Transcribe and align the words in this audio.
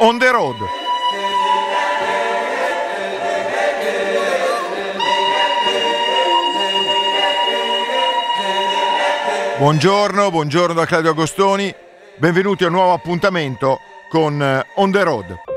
On 0.00 0.16
the 0.16 0.30
road. 0.30 0.56
Buongiorno, 9.58 10.30
buongiorno 10.30 10.74
da 10.74 10.86
Claudio 10.86 11.10
Agostoni, 11.10 11.74
benvenuti 12.16 12.62
a 12.62 12.68
un 12.68 12.74
nuovo 12.74 12.92
appuntamento 12.92 13.80
con 14.08 14.40
eh, 14.40 14.64
On 14.76 14.92
the 14.92 15.02
Road. 15.02 15.47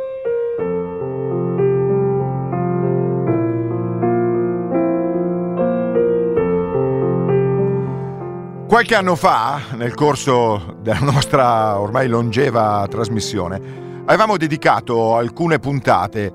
Qualche 8.72 8.96
anno 8.96 9.18
fa, 9.18 9.60
nel 9.74 9.94
corso 9.96 10.78
della 10.80 11.02
nostra 11.12 11.78
ormai 11.78 12.08
longeva 12.08 12.88
trasmissione, 12.90 14.04
avevamo 14.06 14.38
dedicato 14.38 15.18
alcune 15.18 15.60
puntate 15.60 16.32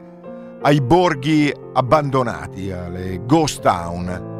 ai 0.61 0.83
borghi 0.83 1.51
abbandonati, 1.73 2.71
alle 2.71 3.23
ghost 3.25 3.63
town, 3.63 4.35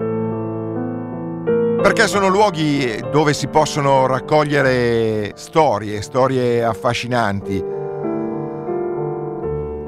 perché 1.81 2.07
sono 2.07 2.29
luoghi 2.29 3.03
dove 3.11 3.33
si 3.33 3.49
possono 3.49 4.07
raccogliere 4.07 5.33
storie, 5.35 6.03
storie 6.03 6.63
affascinanti. 6.63 7.65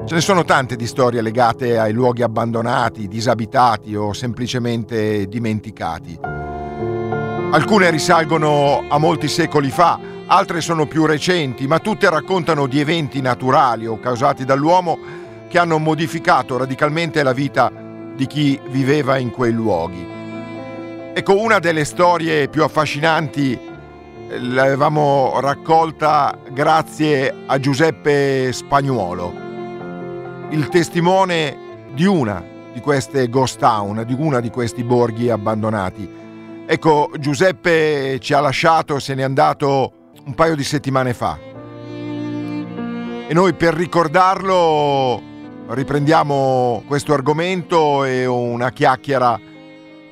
Ce 0.05 0.15
ne 0.15 0.21
sono 0.21 0.43
tante 0.45 0.75
di 0.75 0.87
storie 0.87 1.21
legate 1.21 1.77
ai 1.77 1.93
luoghi 1.93 2.23
abbandonati, 2.23 3.07
disabitati 3.07 3.95
o 3.95 4.13
semplicemente 4.13 5.27
dimenticati. 5.27 6.38
Alcune 7.51 7.89
risalgono 7.89 8.83
a 8.87 8.99
molti 8.99 9.27
secoli 9.27 9.71
fa, 9.71 9.99
altre 10.27 10.61
sono 10.61 10.85
più 10.85 11.07
recenti, 11.07 11.65
ma 11.65 11.79
tutte 11.79 12.07
raccontano 12.07 12.67
di 12.67 12.79
eventi 12.79 13.21
naturali 13.21 13.87
o 13.87 13.99
causati 13.99 14.45
dall'uomo 14.45 14.99
che 15.47 15.57
hanno 15.57 15.79
modificato 15.79 16.57
radicalmente 16.57 17.23
la 17.23 17.33
vita 17.33 17.71
di 18.15 18.27
chi 18.27 18.59
viveva 18.69 19.17
in 19.17 19.31
quei 19.31 19.51
luoghi. 19.51 20.05
Ecco, 21.11 21.41
una 21.41 21.57
delle 21.57 21.85
storie 21.85 22.49
più 22.49 22.63
affascinanti 22.63 23.53
eh, 23.53 24.39
l'avevamo 24.39 25.39
raccolta 25.39 26.37
grazie 26.51 27.33
a 27.47 27.57
Giuseppe 27.57 28.53
Spagnuolo, 28.53 29.33
il 30.49 30.67
testimone 30.69 31.57
di 31.93 32.05
una 32.05 32.43
di 32.71 32.79
queste 32.79 33.27
ghost 33.27 33.57
town, 33.57 34.03
di 34.05 34.15
una 34.15 34.39
di 34.39 34.51
questi 34.51 34.83
borghi 34.83 35.31
abbandonati. 35.31 36.27
Ecco, 36.71 37.09
Giuseppe 37.17 38.19
ci 38.19 38.35
ha 38.35 38.39
lasciato, 38.41 38.99
se 38.99 39.15
n'è 39.15 39.23
andato 39.23 40.11
un 40.23 40.35
paio 40.35 40.55
di 40.55 40.63
settimane 40.63 41.15
fa. 41.15 41.35
E 43.27 43.33
noi 43.33 43.55
per 43.55 43.73
ricordarlo 43.73 45.19
riprendiamo 45.69 46.83
questo 46.85 47.13
argomento 47.13 48.03
e 48.03 48.27
una 48.27 48.69
chiacchiera 48.69 49.39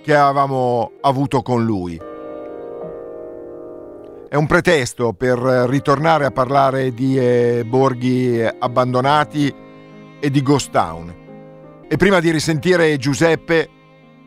che 0.02 0.16
avevamo 0.16 0.94
avuto 1.02 1.44
con 1.44 1.64
lui. 1.64 1.96
È 4.28 4.36
un 4.36 4.48
pretesto 4.48 5.14
per 5.14 5.38
ritornare 5.38 6.26
a 6.26 6.32
parlare 6.32 6.92
di 6.92 7.20
eh, 7.20 7.66
borghi 7.68 8.44
abbandonati 8.44 9.54
e 10.20 10.32
di 10.32 10.42
Ghost 10.42 10.72
Town. 10.72 11.16
E 11.88 11.98
prima 11.98 12.20
di 12.20 12.32
risentire 12.32 12.98
Giuseppe, 12.98 13.70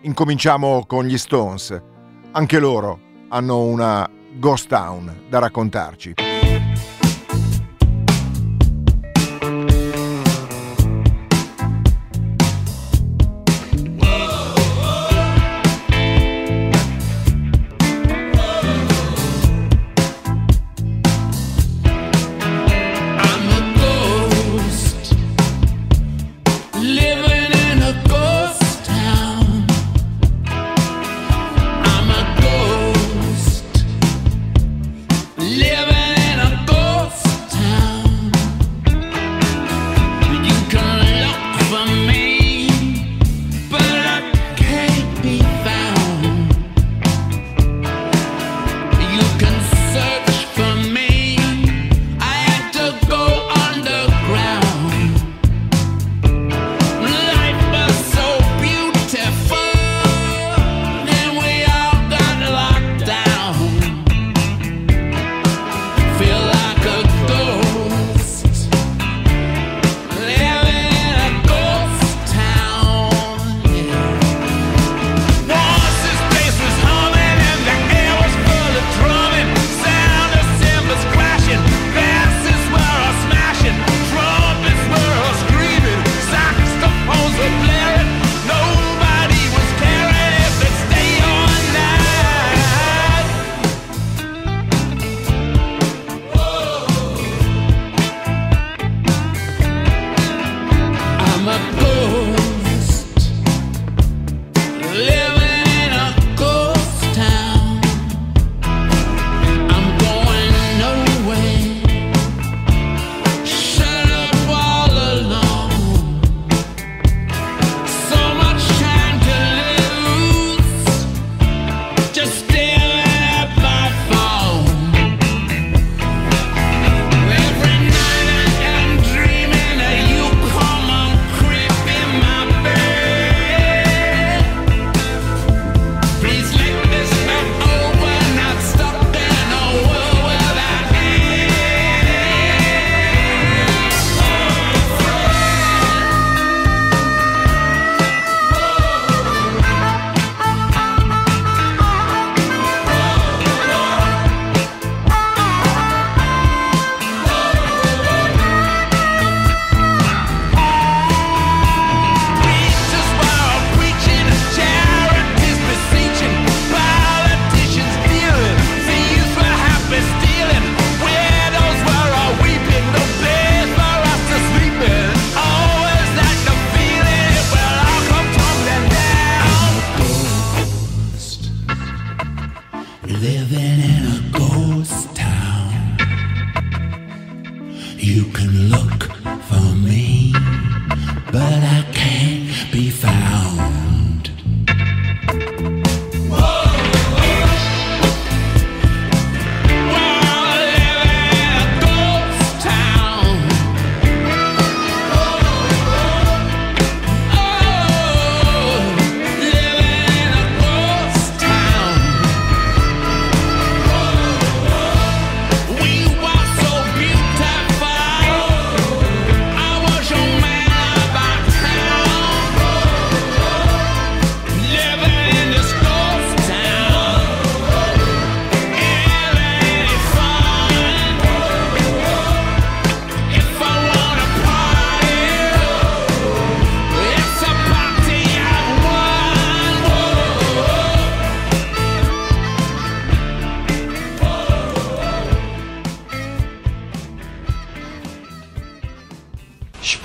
incominciamo 0.03 0.85
con 0.87 1.05
gli 1.05 1.19
Stones. 1.19 1.89
Anche 2.33 2.61
loro 2.61 3.01
hanno 3.31 3.63
una 3.63 4.09
Ghost 4.39 4.69
Town 4.69 5.25
da 5.29 5.41
raccontarci. 5.41 6.30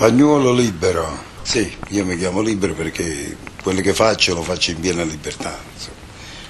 Spagnolo 0.05 0.53
libero. 0.53 1.17
Sì, 1.41 1.75
io 1.87 2.05
mi 2.05 2.15
chiamo 2.15 2.41
libero 2.41 2.75
perché 2.75 3.35
quello 3.63 3.81
che 3.81 3.95
faccio 3.95 4.35
lo 4.35 4.43
faccio 4.43 4.69
in 4.69 4.79
piena 4.79 5.01
libertà. 5.01 5.57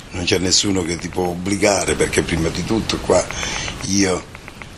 Non 0.09 0.25
c'è 0.25 0.39
nessuno 0.39 0.83
che 0.83 0.97
ti 0.97 1.07
può 1.07 1.27
obbligare 1.27 1.95
perché 1.95 2.21
prima 2.21 2.49
di 2.49 2.65
tutto 2.65 2.97
qua 2.97 3.25
io 3.83 4.21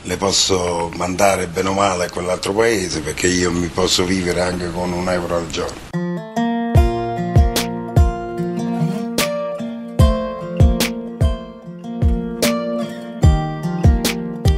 le 0.03 0.18
posso 0.18 0.91
mandare 0.95 1.47
bene 1.47 1.69
o 1.69 1.74
male 1.74 2.06
a 2.06 2.09
quell'altro 2.12 2.53
paese 2.53 3.01
perché 3.01 3.25
io 3.25 3.51
mi 3.51 3.65
posso 3.65 4.06
vivere 4.06 4.41
anche 4.41 4.69
con 4.69 4.91
un 4.91 5.09
euro 5.09 5.38
al 5.38 5.50
giorno. 5.50 5.79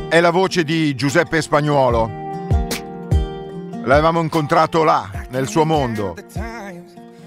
È 0.09 0.19
la 0.19 0.31
voce 0.31 0.65
di 0.65 0.93
Giuseppe 0.93 1.41
Spagnuolo. 1.41 2.28
L'avevamo 3.89 4.21
incontrato 4.21 4.83
là, 4.83 5.09
nel 5.31 5.47
suo 5.47 5.65
mondo. 5.65 6.15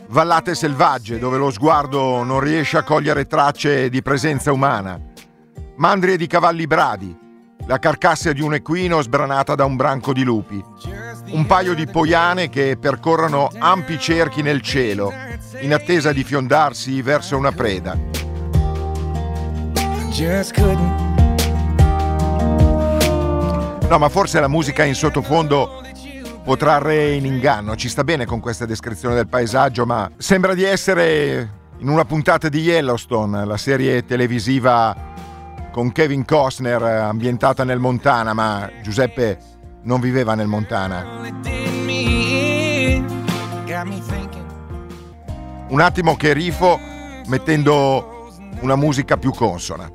Vallate 0.06 0.55
selvagge, 0.55 1.19
dove 1.19 1.37
lo 1.37 1.50
sguardo 1.50 2.23
non 2.23 2.38
riesce 2.38 2.76
a 2.76 2.85
cogliere 2.85 3.26
tracce 3.26 3.91
di 3.91 4.00
presenza 4.00 4.53
umana. 4.53 4.97
Mandrie 5.79 6.17
di 6.17 6.29
cavalli 6.29 6.69
bradi, 6.69 7.19
la 7.67 7.81
carcassa 7.81 8.32
di 8.32 8.43
un 8.43 8.55
equino 8.55 9.03
sbranata 9.03 9.56
da 9.56 9.64
un 9.64 9.75
branco 9.75 10.12
di 10.12 10.23
lupi, 10.23 10.64
un 11.31 11.47
paio 11.47 11.75
di 11.75 11.85
poiane 11.88 12.49
che 12.49 12.76
percorrono 12.81 13.50
ampi 13.59 13.99
cerchi 13.99 14.41
nel 14.41 14.62
cielo, 14.62 15.12
in 15.62 15.75
attesa 15.75 16.12
di 16.12 16.23
fiondarsi 16.23 17.03
verso 17.03 17.37
una 17.37 17.50
preda. 17.50 17.99
No, 23.88 23.99
ma 23.99 24.09
forse 24.09 24.38
la 24.38 24.49
musica 24.49 24.85
in 24.85 24.94
sottofondo 24.94 25.81
può 26.42 26.56
trarre 26.56 27.12
in 27.12 27.24
inganno. 27.24 27.76
Ci 27.76 27.88
sta 27.88 28.04
bene 28.04 28.26
con 28.26 28.40
questa 28.40 28.66
descrizione 28.66 29.14
del 29.14 29.28
paesaggio, 29.28 29.86
ma 29.86 30.10
sembra 30.16 30.54
di 30.54 30.64
essere 30.64 31.60
in 31.78 31.88
una 31.88 32.04
puntata 32.04 32.48
di 32.48 32.60
Yellowstone, 32.60 33.44
la 33.44 33.56
serie 33.56 34.04
televisiva 34.04 35.10
con 35.72 35.90
Kevin 35.90 36.24
Costner 36.24 36.82
ambientata 36.82 37.64
nel 37.64 37.78
Montana, 37.78 38.34
ma 38.34 38.70
Giuseppe 38.82 39.38
non 39.84 40.00
viveva 40.00 40.34
nel 40.34 40.46
Montana. 40.46 41.20
Un 45.68 45.80
attimo 45.80 46.16
che 46.16 46.32
rifo 46.34 46.78
mettendo 47.26 48.30
una 48.60 48.76
musica 48.76 49.16
più 49.16 49.32
consona. 49.32 49.90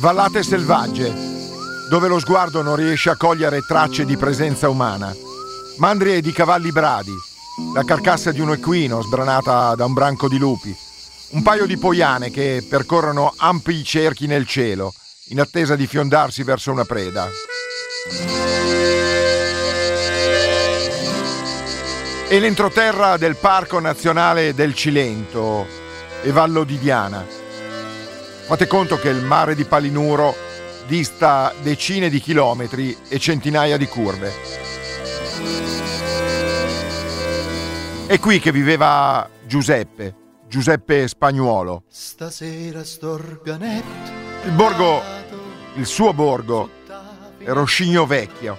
Vallate 0.00 0.42
selvagge, 0.42 1.12
dove 1.90 2.08
lo 2.08 2.18
sguardo 2.18 2.62
non 2.62 2.74
riesce 2.74 3.10
a 3.10 3.16
cogliere 3.16 3.60
tracce 3.60 4.06
di 4.06 4.16
presenza 4.16 4.70
umana. 4.70 5.14
Mandrie 5.76 6.22
di 6.22 6.32
cavalli 6.32 6.72
bradi, 6.72 7.12
la 7.74 7.84
carcassa 7.84 8.32
di 8.32 8.40
un 8.40 8.50
equino 8.50 9.02
sbranata 9.02 9.74
da 9.74 9.84
un 9.84 9.92
branco 9.92 10.26
di 10.26 10.38
lupi, 10.38 10.74
un 11.32 11.42
paio 11.42 11.66
di 11.66 11.76
poiane 11.76 12.30
che 12.30 12.64
percorrono 12.66 13.34
ampi 13.36 13.84
cerchi 13.84 14.26
nel 14.26 14.46
cielo, 14.46 14.94
in 15.28 15.38
attesa 15.38 15.76
di 15.76 15.86
fiondarsi 15.86 16.44
verso 16.44 16.72
una 16.72 16.86
preda. 16.86 17.28
E 22.26 22.40
l'entroterra 22.40 23.18
del 23.18 23.36
Parco 23.36 23.78
Nazionale 23.80 24.54
del 24.54 24.74
Cilento 24.74 25.66
e 26.22 26.32
Vallo 26.32 26.64
di 26.64 26.78
Diana 26.78 27.39
Fate 28.50 28.66
conto 28.66 28.98
che 28.98 29.10
il 29.10 29.22
mare 29.22 29.54
di 29.54 29.64
Palinuro 29.64 30.34
dista 30.88 31.54
decine 31.62 32.08
di 32.08 32.18
chilometri 32.18 32.96
e 33.08 33.20
centinaia 33.20 33.76
di 33.76 33.86
curve. 33.86 34.32
È 38.08 38.18
qui 38.18 38.40
che 38.40 38.50
viveva 38.50 39.30
Giuseppe, 39.46 40.16
Giuseppe 40.48 41.06
Spagnuolo. 41.06 41.84
Stasera 41.88 42.82
storganetto. 42.82 44.10
Il 44.42 44.50
borgo, 44.50 45.00
il 45.76 45.86
suo 45.86 46.12
borgo, 46.12 46.70
è 47.38 47.50
Roscigno 47.52 48.04
Vecchio, 48.04 48.58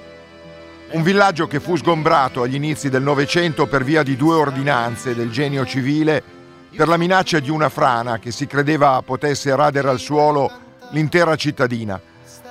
un 0.92 1.04
villaggio 1.04 1.48
che 1.48 1.60
fu 1.60 1.76
sgombrato 1.76 2.44
agli 2.44 2.56
inizi 2.56 2.90
del 2.90 3.04
Novecento 3.04 3.68
per 3.68 3.84
via 3.84 4.04
di 4.04 4.16
due 4.16 4.36
ordinanze 4.36 5.14
del 5.14 5.30
genio 5.32 5.66
civile 5.66 6.40
per 6.76 6.88
la 6.88 6.98
minaccia 6.98 7.40
di 7.40 7.50
una 7.50 7.70
frana 7.70 8.18
che 8.18 8.32
si 8.32 8.48
credeva 8.48 9.02
potesse 9.02 9.54
radere 9.56 9.90
al 9.90 10.00
suolo 10.00 10.50
l'intera 10.92 11.36
cittadina. 11.36 12.00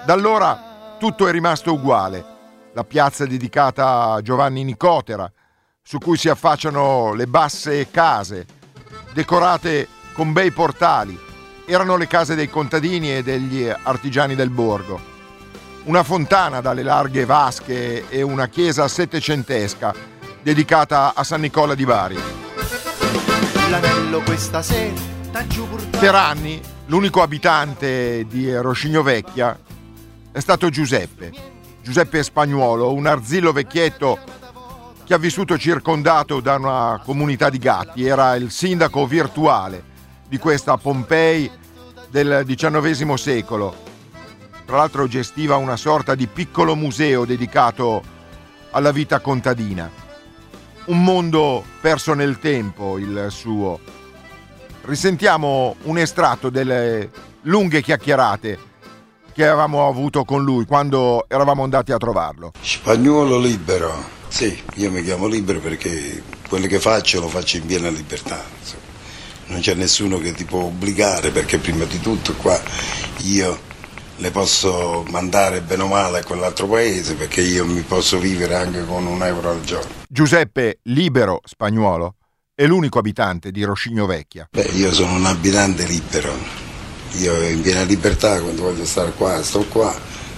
Da 0.04 0.12
allora 0.12 0.96
tutto 0.98 1.26
è 1.26 1.32
rimasto 1.32 1.72
uguale. 1.72 2.38
La 2.74 2.84
piazza 2.84 3.24
dedicata 3.24 4.12
a 4.12 4.22
Giovanni 4.22 4.62
Nicotera, 4.62 5.30
su 5.82 5.98
cui 5.98 6.16
si 6.16 6.28
affacciano 6.28 7.14
le 7.14 7.26
basse 7.26 7.90
case, 7.90 8.46
decorate 9.12 9.88
con 10.12 10.32
bei 10.32 10.52
portali. 10.52 11.18
Erano 11.64 11.96
le 11.96 12.06
case 12.06 12.34
dei 12.34 12.50
contadini 12.50 13.14
e 13.14 13.22
degli 13.22 13.66
artigiani 13.68 14.34
del 14.34 14.50
borgo. 14.50 15.00
Una 15.84 16.02
fontana 16.02 16.60
dalle 16.60 16.82
larghe 16.82 17.24
vasche 17.24 18.08
e 18.08 18.22
una 18.22 18.48
chiesa 18.48 18.86
settecentesca 18.86 19.94
dedicata 20.42 21.14
a 21.14 21.24
San 21.24 21.40
Nicola 21.40 21.74
di 21.74 21.84
Bari 21.84 22.49
l'anello 23.70 24.20
questa 24.22 24.62
sera 24.62 24.92
Per 25.90 26.14
anni 26.14 26.60
l'unico 26.86 27.22
abitante 27.22 28.26
di 28.28 28.52
Roscigno 28.52 29.02
Vecchia 29.02 29.56
è 30.32 30.40
stato 30.40 30.70
Giuseppe, 30.70 31.30
Giuseppe 31.80 32.24
Spagnuolo, 32.24 32.92
un 32.92 33.06
arzillo 33.06 33.52
vecchietto 33.52 34.18
che 35.04 35.14
ha 35.14 35.18
vissuto 35.18 35.56
circondato 35.56 36.40
da 36.40 36.56
una 36.56 37.00
comunità 37.04 37.48
di 37.48 37.58
gatti, 37.58 38.04
era 38.04 38.34
il 38.34 38.50
sindaco 38.50 39.06
virtuale 39.06 39.82
di 40.28 40.38
questa 40.38 40.76
Pompei 40.76 41.48
del 42.08 42.44
XIX 42.44 43.14
secolo. 43.14 43.74
Tra 44.66 44.78
l'altro 44.78 45.06
gestiva 45.06 45.56
una 45.56 45.76
sorta 45.76 46.16
di 46.16 46.26
piccolo 46.26 46.74
museo 46.74 47.24
dedicato 47.24 48.02
alla 48.70 48.90
vita 48.90 49.20
contadina 49.20 50.08
un 50.90 51.02
mondo 51.04 51.64
perso 51.80 52.14
nel 52.14 52.38
tempo 52.38 52.98
il 52.98 53.28
suo. 53.30 53.78
Risentiamo 54.82 55.76
un 55.82 55.98
estratto 55.98 56.50
delle 56.50 57.10
lunghe 57.42 57.80
chiacchierate 57.80 58.58
che 59.32 59.46
avevamo 59.46 59.86
avuto 59.86 60.24
con 60.24 60.42
lui 60.42 60.66
quando 60.66 61.26
eravamo 61.28 61.62
andati 61.62 61.92
a 61.92 61.96
trovarlo. 61.96 62.52
Spagnolo 62.60 63.38
libero. 63.38 64.18
Sì, 64.28 64.60
io 64.74 64.90
mi 64.90 65.02
chiamo 65.02 65.26
libero 65.26 65.60
perché 65.60 66.22
quello 66.48 66.66
che 66.66 66.80
faccio 66.80 67.20
lo 67.20 67.28
faccio 67.28 67.58
in 67.58 67.66
piena 67.66 67.88
libertà. 67.88 68.42
Non 69.46 69.60
c'è 69.60 69.74
nessuno 69.74 70.18
che 70.18 70.32
ti 70.32 70.44
può 70.44 70.64
obbligare 70.64 71.30
perché 71.30 71.58
prima 71.58 71.84
di 71.84 72.00
tutto 72.00 72.34
qua 72.34 72.60
io 73.18 73.68
le 74.20 74.30
posso 74.30 75.02
mandare 75.08 75.62
bene 75.62 75.82
o 75.82 75.86
male 75.86 76.18
a 76.18 76.24
quell'altro 76.24 76.66
paese 76.66 77.14
perché 77.14 77.40
io 77.40 77.64
mi 77.64 77.80
posso 77.80 78.18
vivere 78.18 78.54
anche 78.54 78.84
con 78.84 79.06
un 79.06 79.22
euro 79.22 79.50
al 79.50 79.62
giorno. 79.62 79.90
Giuseppe 80.08 80.80
Libero 80.84 81.40
Spagnuolo 81.44 82.16
è 82.54 82.66
l'unico 82.66 82.98
abitante 82.98 83.50
di 83.50 83.64
Roscigno 83.64 84.04
Vecchia. 84.04 84.48
Beh, 84.50 84.70
io 84.74 84.92
sono 84.92 85.14
un 85.14 85.24
abitante 85.24 85.84
libero. 85.84 86.34
Io 87.12 87.42
in 87.42 87.62
piena 87.62 87.82
libertà 87.82 88.40
quando 88.40 88.62
voglio 88.62 88.84
stare 88.84 89.12
qua, 89.12 89.42
sto 89.42 89.64
qua. 89.64 89.94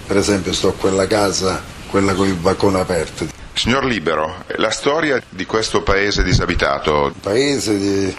Per 0.07 0.15
esempio 0.15 0.53
sto 0.53 0.69
a 0.69 0.73
quella 0.73 1.05
casa, 1.05 1.61
quella 1.89 2.13
con 2.13 2.27
il 2.27 2.35
balcone 2.35 2.79
aperto. 2.79 3.27
Signor 3.53 3.83
Libero, 3.83 4.45
la 4.55 4.71
storia 4.71 5.21
di 5.29 5.45
questo 5.45 5.83
paese 5.83 6.23
disabitato. 6.23 7.07
Il 7.07 7.15
paese 7.19 7.77
di... 7.77 8.15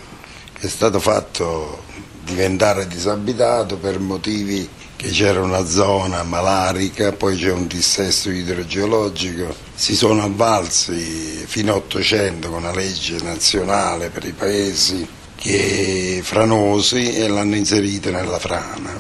è 0.61 0.67
stato 0.69 1.01
fatto 1.01 1.83
diventare 2.23 2.87
disabitato 2.87 3.77
per 3.79 3.99
motivi 3.99 4.69
che 5.05 5.11
c'era 5.11 5.43
una 5.43 5.67
zona 5.67 6.23
malarica, 6.23 7.13
poi 7.13 7.37
c'è 7.37 7.51
un 7.53 7.67
dissesto 7.67 8.31
idrogeologico, 8.31 9.55
si 9.75 9.95
sono 9.95 10.23
avvalsi 10.23 11.45
fino 11.47 11.75
a 11.75 11.77
800 11.77 12.49
con 12.49 12.63
una 12.63 12.73
legge 12.73 13.19
nazionale 13.23 14.09
per 14.09 14.25
i 14.25 14.33
paesi 14.33 15.07
che 15.37 16.21
franosi 16.23 17.17
e 17.17 17.29
l'hanno 17.29 17.55
inserita 17.55 18.11
nella 18.11 18.39
frana. 18.39 18.99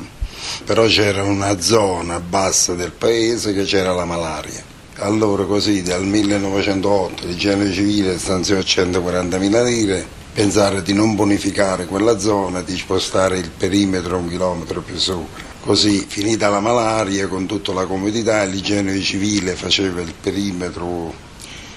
Però 0.66 0.84
c'era 0.84 1.22
una 1.22 1.58
zona 1.58 2.20
bassa 2.20 2.74
del 2.74 2.92
paese 2.92 3.54
che 3.54 3.64
c'era 3.64 3.94
la 3.94 4.04
malaria. 4.04 4.62
Allora 4.96 5.44
così 5.44 5.80
dal 5.82 6.04
1908 6.04 7.26
il 7.28 7.36
genere 7.38 7.72
civile 7.72 8.18
stanziò 8.18 8.58
140.000 8.58 9.64
lire, 9.64 10.06
pensare 10.34 10.82
di 10.82 10.92
non 10.92 11.14
bonificare 11.14 11.86
quella 11.86 12.18
zona, 12.18 12.60
di 12.60 12.76
spostare 12.76 13.38
il 13.38 13.48
perimetro 13.48 14.18
un 14.18 14.28
chilometro 14.28 14.82
più 14.82 14.98
sopra 14.98 15.53
Così, 15.64 16.04
finita 16.06 16.50
la 16.50 16.60
malaria, 16.60 17.26
con 17.26 17.46
tutta 17.46 17.72
la 17.72 17.86
comodità, 17.86 18.44
l'igiene 18.44 19.00
civile 19.00 19.54
faceva 19.54 20.02
il 20.02 20.12
perimetro 20.12 21.10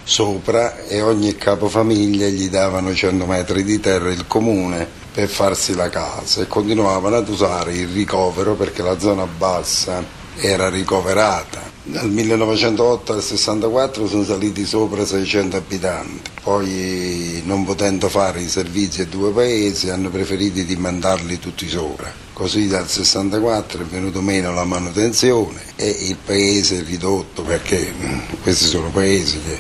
sopra 0.04 0.84
e 0.84 1.02
ogni 1.02 1.38
capofamiglia 1.38 2.28
gli 2.28 2.50
davano 2.50 2.94
100 2.94 3.26
metri 3.26 3.64
di 3.64 3.80
terra 3.80 4.10
il 4.10 4.28
comune 4.28 4.86
per 5.14 5.30
farsi 5.30 5.74
la 5.74 5.88
casa 5.88 6.42
e 6.42 6.48
continuavano 6.48 7.16
ad 7.16 7.30
usare 7.30 7.76
il 7.76 7.88
ricovero 7.88 8.56
perché 8.56 8.82
la 8.82 9.00
zona 9.00 9.26
bassa 9.26 10.04
era 10.36 10.68
ricoverata. 10.68 11.77
Dal 11.90 12.10
1908 12.10 13.14
al 13.14 13.24
64 13.24 14.08
sono 14.08 14.26
saliti 14.26 14.66
sopra 14.66 15.06
600 15.06 15.56
abitanti, 15.56 16.32
poi 16.44 17.42
non 17.46 17.64
potendo 17.64 18.10
fare 18.10 18.42
i 18.42 18.50
servizi 18.50 19.00
ai 19.00 19.08
due 19.08 19.32
paesi 19.32 19.90
hanno 19.90 20.10
preferito 20.10 20.62
di 20.62 20.76
mandarli 20.76 21.40
tutti 21.40 21.66
sopra. 21.70 22.12
Così 22.34 22.68
dal 22.68 22.90
64 22.90 23.84
è 23.84 23.86
venuto 23.86 24.20
meno 24.20 24.54
la 24.54 24.66
manutenzione 24.66 25.62
e 25.78 25.88
il 25.88 26.18
paese 26.18 26.80
è 26.80 26.84
ridotto 26.84 27.44
perché 27.44 27.94
mm, 27.98 28.20
questi 28.42 28.66
sono 28.66 28.90
paesi 28.90 29.40
che 29.40 29.58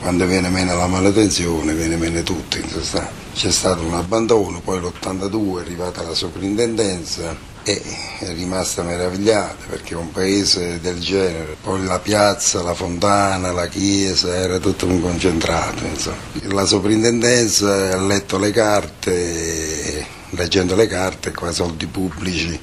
quando 0.00 0.26
viene 0.26 0.50
meno 0.50 0.76
la 0.76 0.86
manutenzione 0.86 1.74
viene 1.74 1.96
meno 1.96 2.22
tutto 2.22 2.56
in 2.56 2.68
sostanza. 2.68 3.10
C'è 3.34 3.50
stato 3.50 3.82
un 3.82 3.94
abbandono, 3.94 4.60
poi 4.60 4.78
l'82 4.78 5.58
è 5.58 5.60
arrivata 5.62 6.02
la 6.02 6.14
soprintendenza 6.14 7.56
e 7.68 7.82
è 8.20 8.32
rimasta 8.32 8.82
meravigliata 8.82 9.66
perché 9.68 9.94
un 9.94 10.10
paese 10.10 10.80
del 10.80 10.98
genere, 11.00 11.56
poi 11.62 11.84
la 11.84 11.98
piazza, 11.98 12.62
la 12.62 12.72
fontana, 12.72 13.52
la 13.52 13.66
chiesa, 13.66 14.34
era 14.34 14.58
tutto 14.58 14.86
un 14.86 15.02
concentrato. 15.02 15.84
Insomma. 15.84 16.16
La 16.54 16.64
soprintendenza 16.64 17.92
ha 17.92 18.00
letto 18.00 18.38
le 18.38 18.52
carte, 18.52 20.06
leggendo 20.30 20.74
le 20.74 20.86
carte 20.86 21.32
qua 21.32 21.52
soldi 21.52 21.86
pubblici 21.86 22.58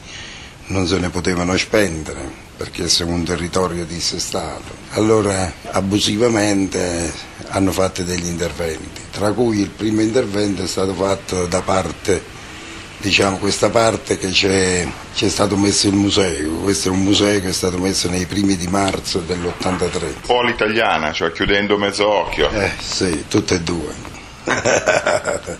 non 0.67 0.87
se 0.87 0.97
ne 0.97 1.09
potevano 1.09 1.55
spendere 1.57 2.43
perché 2.57 2.87
siamo 2.89 3.13
un 3.13 3.23
territorio 3.23 3.85
dissestato. 3.85 4.73
Allora 4.91 5.51
abusivamente 5.71 7.13
hanno 7.49 7.71
fatto 7.71 8.01
degli 8.01 8.25
interventi, 8.25 9.01
tra 9.11 9.31
cui 9.33 9.59
il 9.59 9.69
primo 9.69 10.01
intervento 10.01 10.63
è 10.63 10.67
stato 10.67 10.93
fatto 10.93 11.45
da 11.45 11.61
parte, 11.61 12.33
diciamo 13.05 13.37
questa 13.37 13.69
parte 13.69 14.17
che 14.17 14.29
c'è, 14.29 14.87
c'è 15.13 15.29
stato 15.29 15.55
messo 15.55 15.85
il 15.87 15.93
museo, 15.93 16.53
questo 16.53 16.87
è 16.87 16.91
un 16.91 17.03
museo 17.03 17.39
che 17.39 17.49
è 17.49 17.53
stato 17.53 17.77
messo 17.77 18.09
nei 18.09 18.25
primi 18.25 18.57
di 18.57 18.65
marzo 18.65 19.19
dell'83. 19.19 20.01
Un 20.01 20.13
po' 20.25 20.39
all'italiana, 20.39 21.13
cioè 21.13 21.31
chiudendo 21.31 21.77
mezzo 21.77 22.09
occhio. 22.09 22.49
Eh 22.49 22.71
sì, 22.79 23.25
tutte 23.27 23.55
e 23.55 23.61
due. 23.61 23.93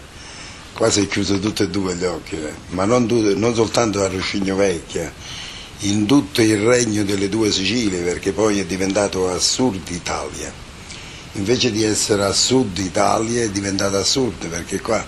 Quasi 0.74 1.04
è 1.04 1.08
chiuso 1.08 1.38
tutte 1.38 1.66
e 1.66 1.70
due 1.70 1.94
gli 1.94 2.04
occhi, 2.04 2.34
eh. 2.34 2.54
ma 2.70 2.86
non, 2.86 3.06
non 3.06 3.54
soltanto 3.54 4.02
a 4.02 4.08
Roscigno 4.08 4.56
Vecchia 4.56 5.14
in 5.82 6.08
tutto 6.08 6.42
il 6.42 6.58
regno 6.58 7.04
delle 7.04 7.30
due 7.30 7.52
Sicilie 7.52 8.02
perché 8.02 8.32
poi 8.32 8.60
è 8.60 8.66
diventato 8.66 9.30
a 9.30 9.38
sud 9.38 9.88
Italia. 9.90 10.52
Invece 11.34 11.70
di 11.70 11.84
essere 11.84 12.24
a 12.24 12.34
sud 12.34 12.76
Italia 12.80 13.44
è 13.44 13.50
diventato 13.50 13.98
a 13.98 14.04
sud 14.04 14.48
perché 14.48 14.82
qua 14.82 15.06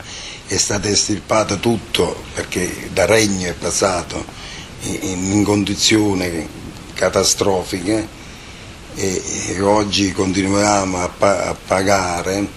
è 0.48 0.58
stato 0.58 0.88
estirpato 0.88 1.60
tutto 1.60 2.24
perché 2.34 2.89
da 2.94 3.06
regno 3.06 3.50
è 3.50 3.54
passato 3.54 4.24
in, 4.82 5.44
condizioni 5.44 6.48
catastrofiche 6.94 8.08
e, 8.96 9.60
oggi 9.62 10.12
continuiamo 10.12 11.01
a, 11.01 11.10
pa- 11.10 11.48
a, 11.50 11.54
pagare 11.54 12.48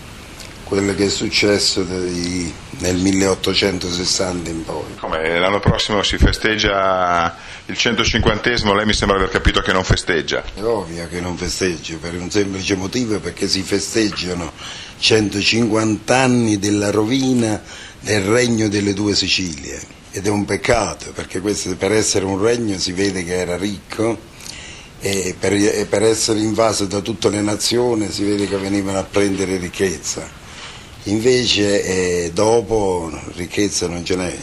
quello 0.65 0.95
che 0.95 1.07
è 1.07 1.09
successo 1.11 1.83
dei, 1.83 2.53
nel 2.81 2.97
1860 2.97 4.51
in 4.51 4.65
poi. 4.65 4.97
Come 4.99 5.39
l'anno 5.39 5.61
prossimo 5.61 6.03
si 6.03 6.19
festeggia 6.19 7.37
il 7.67 7.75
150esimo 7.75 8.75
lei 8.75 8.85
mi 8.85 8.93
sembra 8.93 9.17
aver 9.17 9.29
capito 9.29 9.61
che 9.61 9.73
non 9.73 9.85
festeggia. 9.85 10.43
È 10.55 10.63
ovvio 10.63 11.07
che 11.09 11.21
non 11.21 11.37
festeggio 11.37 11.99
per 11.99 12.15
un 12.15 12.31
semplice 12.31 12.75
motivo 12.75 13.21
perché 13.21 13.47
si 13.49 13.63
festeggiano 13.63 14.53
150 14.99 16.17
anni 16.17 16.59
della 16.59 16.91
rovina 16.91 17.63
del 18.01 18.23
regno 18.23 18.69
delle 18.69 18.93
due 18.95 19.15
Sicilie 19.15 19.81
ed 20.11 20.27
è 20.27 20.31
un 20.31 20.45
peccato 20.45 21.13
perché 21.13 21.41
questo, 21.41 21.77
per 21.77 21.93
essere 21.93 22.25
un 22.25 22.41
regno 22.41 22.79
si 22.79 22.93
vede 22.93 23.23
che 23.25 23.37
era 23.37 23.57
ricco 23.57 24.29
e 24.99 25.35
per, 25.39 25.53
e 25.53 25.87
per 25.89 26.03
essere 26.03 26.41
invaso 26.41 26.87
da 26.87 27.01
tutte 27.01 27.31
le 27.31 27.41
nazioni 27.41 28.11
si 28.11 28.25
vede 28.25 28.49
che 28.49 28.57
venivano 28.57 28.99
a 28.99 29.05
prendere 29.05 29.57
ricchezza. 29.59 30.40
Invece 31.05 31.85
eh, 31.85 32.31
dopo 32.33 33.11
ricchezza 33.35 33.89
non 33.89 34.05
ce 34.05 34.17
n'è. 34.17 34.37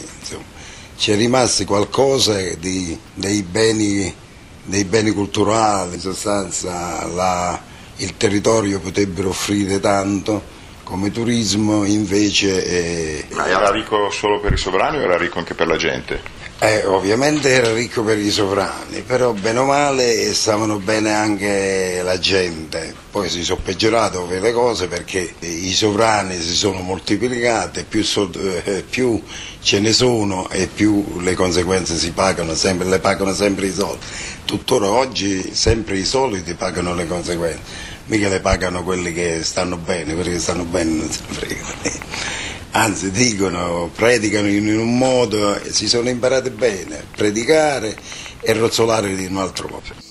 C'è 0.96 1.14
rimasto 1.14 1.64
qualcosa 1.64 2.40
di, 2.54 2.98
dei, 3.14 3.42
beni, 3.42 4.12
dei, 4.64 4.84
beni, 4.84 5.12
culturali, 5.12 5.94
in 5.94 6.00
sostanza 6.00 7.06
la, 7.06 7.60
il 7.96 8.16
territorio 8.16 8.80
potrebbero 8.80 9.28
offrire 9.28 9.78
tanto 9.78 10.56
come 10.88 11.10
turismo 11.10 11.84
invece 11.84 12.64
è... 12.64 13.34
Ma 13.34 13.46
era 13.46 13.70
ricco 13.70 14.10
solo 14.10 14.40
per 14.40 14.54
i 14.54 14.56
sovrani 14.56 14.96
o 14.96 15.02
era 15.02 15.18
ricco 15.18 15.38
anche 15.38 15.52
per 15.52 15.66
la 15.66 15.76
gente? 15.76 16.37
Eh, 16.60 16.84
ovviamente 16.86 17.50
era 17.50 17.72
ricco 17.72 18.02
per 18.02 18.18
i 18.18 18.32
sovrani, 18.32 19.02
però 19.02 19.32
bene 19.32 19.60
o 19.60 19.64
male 19.64 20.34
stavano 20.34 20.78
bene 20.78 21.14
anche 21.14 22.00
la 22.02 22.18
gente. 22.18 22.92
Poi 23.12 23.28
si 23.30 23.44
sono 23.44 23.60
peggiorate 23.62 24.18
le 24.40 24.52
cose 24.52 24.88
perché 24.88 25.34
i 25.38 25.72
sovrani 25.72 26.36
si 26.40 26.56
sono 26.56 26.80
moltiplicati, 26.80 27.84
più, 27.88 28.02
so, 28.02 28.28
eh, 28.64 28.82
più, 28.82 29.22
ce 29.60 29.78
ne 29.78 29.92
sono 29.92 30.50
e 30.50 30.66
più 30.66 31.20
le 31.20 31.34
conseguenze 31.34 31.96
si 31.96 32.10
pagano 32.10 32.56
sempre, 32.56 32.88
le 32.88 32.98
pagano 32.98 33.32
sempre 33.32 33.66
i 33.66 33.72
soldi. 33.72 34.04
Tuttora 34.44 34.90
oggi 34.90 35.54
sempre 35.54 35.96
i 35.96 36.04
soliti 36.04 36.54
pagano 36.54 36.92
le 36.92 37.06
conseguenze, 37.06 37.60
mica 38.06 38.28
le 38.28 38.40
pagano 38.40 38.82
quelli 38.82 39.12
che 39.12 39.44
stanno 39.44 39.76
bene, 39.76 40.12
quelli 40.14 40.32
che 40.32 40.40
stanno 40.40 40.64
bene 40.64 40.90
non 40.90 41.08
si 41.08 41.20
fregano 41.24 42.26
anzi 42.72 43.10
dicono, 43.10 43.90
predicano 43.94 44.48
in 44.48 44.78
un 44.78 44.96
modo, 44.96 45.58
si 45.70 45.88
sono 45.88 46.08
imparati 46.08 46.50
bene, 46.50 47.04
predicare 47.14 47.96
e 48.40 48.52
rozzolare 48.52 49.10
in 49.10 49.28
un 49.30 49.38
altro 49.38 49.68
modo. 49.68 50.06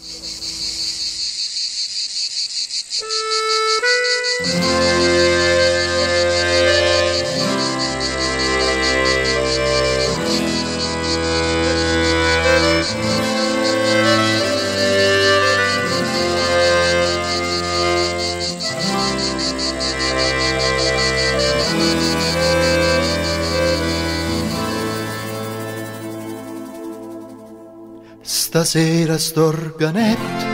Stasera 28.58 29.20
st'organetto 29.20 30.46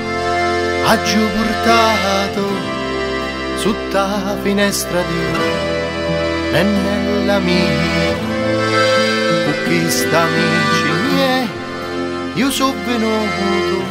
ha 0.87 1.01
giù 1.03 1.21
portato 1.37 2.41
sotto 3.55 4.41
finestra 4.41 5.01
di 5.03 5.19
e 6.51 6.63
nella 6.63 7.39
mia 7.39 8.17
con 9.45 9.53
chi 9.63 9.89
sta 9.89 10.19
amici 10.19 10.91
miei 11.13 11.47
io 12.33 12.51
sono 12.51 12.73
venuto 12.85 13.81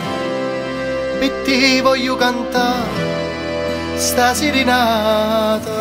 e 1.18 1.32
ti 1.44 1.80
voglio 1.80 2.14
cantare 2.14 3.96
sta 3.96 4.34
serenata 4.34 5.72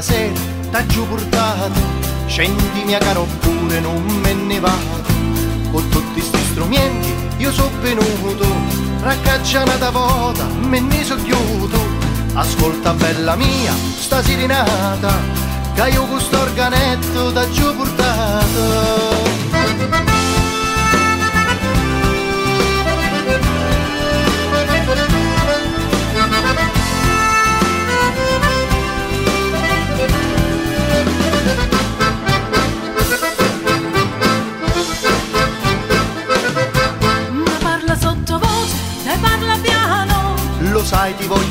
stasera 0.00 0.32
t'ha 0.70 0.86
giù 0.86 1.06
portato. 1.06 1.80
Scendi 2.26 2.84
mia 2.84 2.98
caro 2.98 3.26
pure 3.40 3.80
non 3.80 4.02
me 4.22 4.32
ne 4.32 4.58
vado. 4.58 5.18
Con 5.70 5.88
tutti 5.90 6.20
sti 6.20 6.38
strumenti 6.50 7.12
io 7.36 7.52
sono 7.52 7.70
venuto. 7.80 8.46
Raccacciata 9.02 9.90
vota 9.90 10.46
me 10.46 10.80
ne 10.80 11.04
so 11.04 11.16
chiuso 11.16 12.08
ascolta 12.34 12.92
bella 12.94 13.36
mia 13.36 13.74
sta 13.98 14.22
sirinata. 14.22 15.12
Che 15.74 15.88
io 15.90 16.04
questo 16.06 16.40
organetto 16.40 17.32
t'ha 17.32 17.50
giù 17.50 17.76
portato 17.76 19.28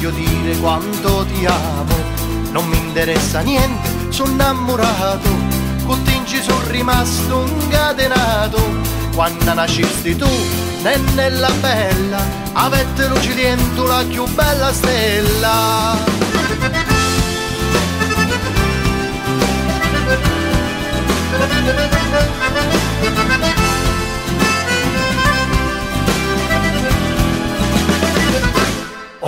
voglio 0.10 0.12
dire 0.12 0.58
quanto 0.58 1.25
ti 1.25 1.46
amo. 1.46 1.96
Non 2.51 2.68
mi 2.68 2.78
interessa 2.78 3.39
niente, 3.42 4.12
sono 4.12 4.32
innamorato. 4.32 5.30
Con 5.86 6.01
te 6.04 6.42
sono 6.42 6.62
rimasto 6.68 7.46
incatenato. 7.46 8.60
Quando 9.13 9.54
nascisti 9.54 10.16
tu, 10.16 10.30
nennella 10.82 11.50
bella, 11.60 12.20
avete 12.54 13.08
dentro 13.36 13.88
la 13.88 14.04
più 14.08 14.25
bella 14.34 14.72
stella. 14.72 15.98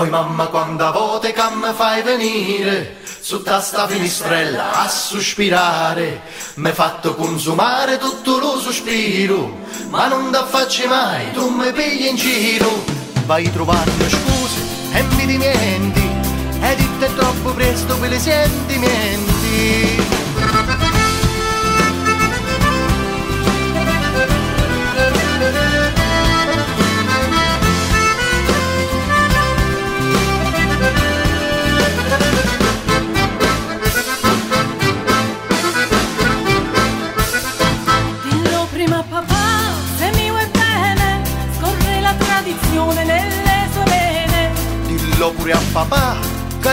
Oi 0.02 0.10
mamma 0.10 0.48
quando 0.48 0.92
vote 0.92 1.32
che 1.32 1.44
mi 1.54 1.72
fai 1.76 2.02
venire 2.02 2.98
su 3.20 3.44
sta 3.44 3.86
finestrella 3.86 4.82
a 4.82 4.90
sospirare 4.90 6.22
mi 6.56 6.72
fatto 6.72 7.14
consumare 7.14 8.00
tutto 8.00 8.40
lo 8.40 8.60
sospiro 8.60 9.60
ma 9.90 10.08
non 10.08 10.32
da 10.32 10.44
facci 10.48 10.88
mai 10.88 11.32
tu 11.34 11.50
mi 11.50 11.72
pigli 11.72 12.08
in 12.08 12.16
giro. 12.16 12.84
Vai 13.28 13.52
trovando 13.52 14.10
scuse 14.10 14.62
e 14.94 15.04
mi 15.04 15.26
dimenti 15.28 16.10
ed 16.62 16.80
è 17.00 17.14
troppo 17.14 17.52
presto 17.52 17.96
per 17.98 18.12
i 18.12 18.20
sentimenti 18.20 20.21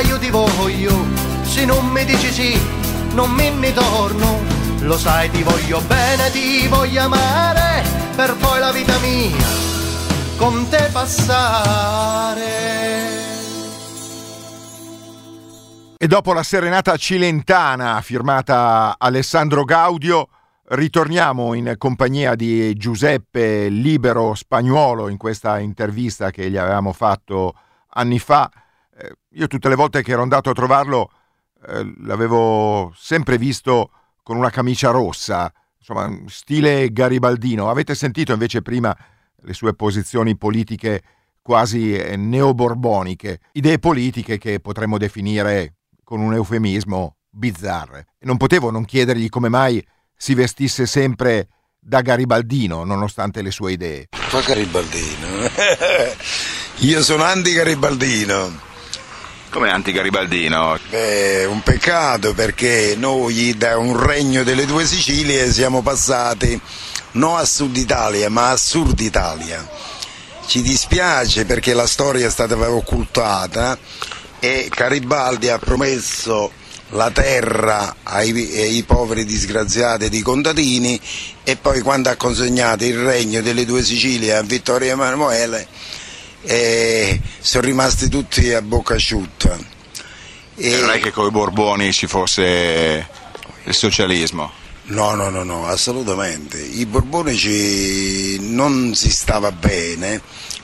che 0.00 0.06
io 0.06 0.18
ti 0.18 0.30
voglio, 0.30 0.92
se 1.42 1.64
non 1.64 1.86
mi 1.88 2.04
dici 2.04 2.30
sì, 2.30 2.60
non 3.14 3.30
me 3.30 3.50
ne 3.50 3.72
torno. 3.72 4.38
Lo 4.80 4.96
sai, 4.96 5.28
ti 5.30 5.42
voglio 5.42 5.80
bene, 5.80 6.30
ti 6.30 6.68
voglio 6.68 7.02
amare, 7.02 7.82
per 8.14 8.36
poi 8.36 8.60
la 8.60 8.70
vita 8.70 8.96
mia 8.98 9.36
con 10.36 10.68
te 10.68 10.88
passare. 10.92 12.46
E 15.96 16.06
dopo 16.06 16.32
la 16.32 16.44
serenata 16.44 16.96
cilentana 16.96 18.00
firmata 18.00 18.94
Alessandro 18.98 19.64
Gaudio, 19.64 20.28
ritorniamo 20.68 21.54
in 21.54 21.74
compagnia 21.76 22.36
di 22.36 22.72
Giuseppe 22.74 23.68
Libero 23.68 24.34
Spagnuolo 24.34 25.08
in 25.08 25.16
questa 25.16 25.58
intervista 25.58 26.30
che 26.30 26.48
gli 26.50 26.56
avevamo 26.56 26.92
fatto 26.92 27.54
anni 27.94 28.20
fa, 28.20 28.48
eh, 28.98 29.12
io 29.30 29.46
tutte 29.46 29.68
le 29.68 29.76
volte 29.76 30.02
che 30.02 30.12
ero 30.12 30.22
andato 30.22 30.50
a 30.50 30.54
trovarlo 30.54 31.10
eh, 31.66 31.94
l'avevo 32.02 32.92
sempre 32.96 33.38
visto 33.38 33.90
con 34.22 34.36
una 34.36 34.50
camicia 34.50 34.90
rossa, 34.90 35.52
insomma, 35.78 36.12
stile 36.26 36.92
garibaldino. 36.92 37.70
Avete 37.70 37.94
sentito 37.94 38.32
invece 38.32 38.60
prima 38.62 38.94
le 39.42 39.54
sue 39.54 39.74
posizioni 39.74 40.36
politiche 40.36 41.02
quasi 41.40 41.94
eh, 41.94 42.16
neoborboniche, 42.16 43.40
idee 43.52 43.78
politiche 43.78 44.36
che 44.36 44.60
potremmo 44.60 44.98
definire 44.98 45.76
con 46.04 46.20
un 46.20 46.34
eufemismo 46.34 47.16
bizzarre. 47.30 48.08
Non 48.20 48.36
potevo 48.36 48.70
non 48.70 48.84
chiedergli 48.84 49.28
come 49.28 49.48
mai 49.48 49.84
si 50.14 50.34
vestisse 50.34 50.86
sempre 50.86 51.48
da 51.80 52.00
garibaldino 52.02 52.84
nonostante 52.84 53.40
le 53.40 53.50
sue 53.50 53.72
idee. 53.72 54.08
Fa 54.10 54.40
garibaldino? 54.40 55.26
Io 56.80 57.02
sono 57.02 57.22
anti-garibaldino. 57.22 58.67
Come 59.50 59.70
anti-garibaldino? 59.70 60.78
Beh, 60.90 61.46
un 61.46 61.62
peccato 61.62 62.34
perché 62.34 62.94
noi 62.98 63.56
da 63.56 63.78
un 63.78 63.98
regno 63.98 64.42
delle 64.42 64.66
due 64.66 64.84
Sicilie 64.84 65.50
siamo 65.50 65.80
passati 65.80 66.60
non 67.12 67.38
a 67.38 67.44
Sud 67.46 67.74
Italia 67.76 68.28
ma 68.28 68.50
a 68.50 68.56
Sud 68.58 69.00
Italia. 69.00 69.66
Ci 70.46 70.60
dispiace 70.60 71.46
perché 71.46 71.72
la 71.72 71.86
storia 71.86 72.26
è 72.26 72.30
stata 72.30 72.56
occultata 72.70 73.78
e 74.38 74.70
Garibaldi 74.74 75.48
ha 75.48 75.58
promesso 75.58 76.52
la 76.90 77.10
terra 77.10 77.96
ai, 78.02 78.30
ai, 78.60 78.82
poveri 78.82 79.24
disgraziati 79.24 80.10
di 80.10 80.22
contadini 80.22 81.00
e 81.42 81.56
poi 81.56 81.80
quando 81.80 82.10
ha 82.10 82.16
consegnato 82.16 82.84
il 82.84 82.98
regno 82.98 83.40
delle 83.40 83.64
due 83.64 83.82
Sicilie 83.82 84.36
a 84.36 84.42
Vittorio 84.42 84.92
Emanuele 84.92 85.66
e 86.42 87.20
sono 87.40 87.66
rimasti 87.66 88.08
tutti 88.08 88.52
a 88.52 88.62
bocca 88.62 88.94
asciutta. 88.94 89.56
E... 90.54 90.76
Non 90.76 90.90
è 90.90 91.00
che 91.00 91.10
con 91.12 91.26
i 91.26 91.30
Borboni 91.30 91.92
ci 91.92 92.06
fosse 92.06 93.06
il 93.64 93.74
socialismo? 93.74 94.66
No, 94.88 95.14
no, 95.14 95.28
no, 95.28 95.42
no, 95.42 95.66
assolutamente. 95.66 96.58
I 96.58 96.86
borbonici 96.86 98.38
non 98.40 98.94
si 98.94 99.10
stava 99.10 99.52
bene, 99.52 100.20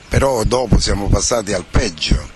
però 0.09 0.43
dopo 0.43 0.79
siamo 0.79 1.07
passati 1.07 1.53
al 1.53 1.65
peggio. 1.69 2.33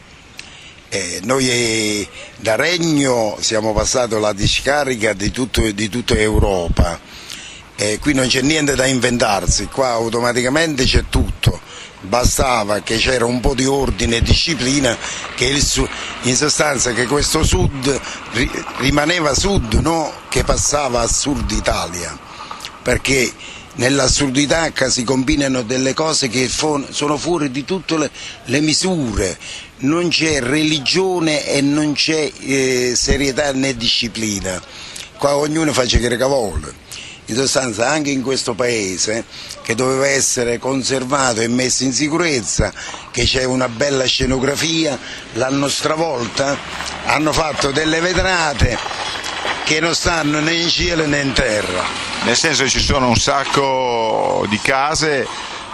Eh, 0.90 1.20
noi 1.24 2.08
da 2.36 2.56
Regno 2.56 3.38
siamo 3.40 3.74
passati 3.74 4.14
alla 4.14 4.34
discarica 4.34 5.14
di, 5.14 5.32
tutto, 5.32 5.70
di 5.72 5.90
tutta 5.90 6.14
Europa. 6.16 7.00
Eh, 7.76 7.98
qui 7.98 8.14
non 8.14 8.28
c'è 8.28 8.42
niente 8.42 8.76
da 8.76 8.86
inventarsi, 8.86 9.66
qua 9.66 9.90
automaticamente 9.90 10.84
c'è 10.84 11.06
tutto 11.10 11.60
bastava 12.02 12.80
che 12.80 12.98
c'era 12.98 13.26
un 13.26 13.40
po' 13.40 13.54
di 13.54 13.66
ordine 13.66 14.18
e 14.18 14.22
disciplina 14.22 14.98
che 15.36 15.46
il, 15.46 15.90
in 16.24 16.36
sostanza 16.36 16.94
che 16.94 17.06
questo 17.06 17.44
sud 17.44 18.00
rimaneva 18.78 19.34
sud, 19.34 19.74
no? 19.76 20.12
che 20.30 20.44
passava 20.44 21.02
a 21.02 21.08
sud 21.08 21.52
Italia, 21.52 22.18
perché 22.82 23.32
nell'assurdità 23.76 24.72
si 24.90 25.04
combinano 25.04 25.62
delle 25.62 25.94
cose 25.94 26.28
che 26.28 26.48
sono 26.50 27.18
fuori 27.18 27.52
di 27.52 27.66
tutte 27.66 27.98
le, 27.98 28.12
le 28.46 28.60
misure, 28.62 29.38
non 29.80 30.10
c'è 30.10 30.42
religione 30.42 31.46
e 31.46 31.62
non 31.62 31.94
c'è 31.94 32.32
eh, 32.40 32.94
serietà 32.96 33.52
né 33.54 33.76
disciplina, 33.76 34.62
qua 35.18 35.36
ognuno 35.36 35.74
fa 35.74 35.84
che 35.84 36.16
vuole. 36.18 36.88
In 37.26 37.36
sostanza 37.36 37.88
anche 37.88 38.10
in 38.10 38.24
questo 38.24 38.56
paese 38.56 39.24
che 39.70 39.76
doveva 39.76 40.08
essere 40.08 40.58
conservato 40.58 41.42
e 41.42 41.48
messo 41.48 41.84
in 41.84 41.94
sicurezza, 41.94 42.74
che 43.12 43.24
c'è 43.24 43.44
una 43.44 43.70
bella 43.70 44.06
scenografia, 44.06 44.98
l'hanno 45.34 45.68
stravolta, 45.68 46.58
hanno 47.06 47.32
fatto 47.32 47.70
delle 47.70 48.00
vetrate 48.00 48.76
che 49.66 49.80
non 49.80 49.94
stanno 49.94 50.40
né 50.40 50.54
in 50.54 50.70
cielo 50.70 51.06
né 51.06 51.20
in 51.20 51.34
terra. 51.34 51.84
Nel 52.24 52.36
senso 52.36 52.64
che 52.64 52.70
ci 52.70 52.80
sono 52.80 53.10
un 53.10 53.16
sacco 53.16 54.44
di 54.50 54.58
case 54.60 55.28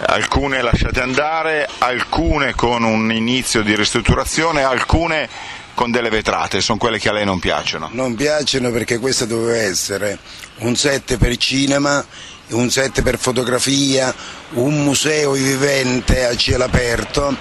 alcune 0.04 0.60
lasciate 0.60 1.00
andare, 1.00 1.66
alcune 1.78 2.54
con 2.54 2.82
un 2.82 3.10
inizio 3.10 3.62
di 3.62 3.74
ristrutturazione, 3.74 4.62
alcune 4.62 5.26
con 5.72 5.90
delle 5.90 6.10
vetrate, 6.10 6.60
sono 6.60 6.76
quelle 6.76 6.98
che 6.98 7.08
a 7.08 7.12
lei 7.12 7.24
non 7.24 7.38
piacciono. 7.38 7.88
Non 7.92 8.14
piacciono 8.14 8.70
perché 8.70 8.98
questo 8.98 9.24
doveva 9.24 9.56
essere 9.56 10.18
un 10.58 10.76
set 10.76 11.16
per 11.16 11.34
cinema, 11.38 12.04
un 12.50 12.70
set 12.70 13.02
per 13.02 13.18
fotografia, 13.18 14.14
un 14.50 14.82
museo 14.84 15.32
vivente 15.32 16.24
a 16.26 16.36
cielo 16.36 16.64
aperto 16.64 17.36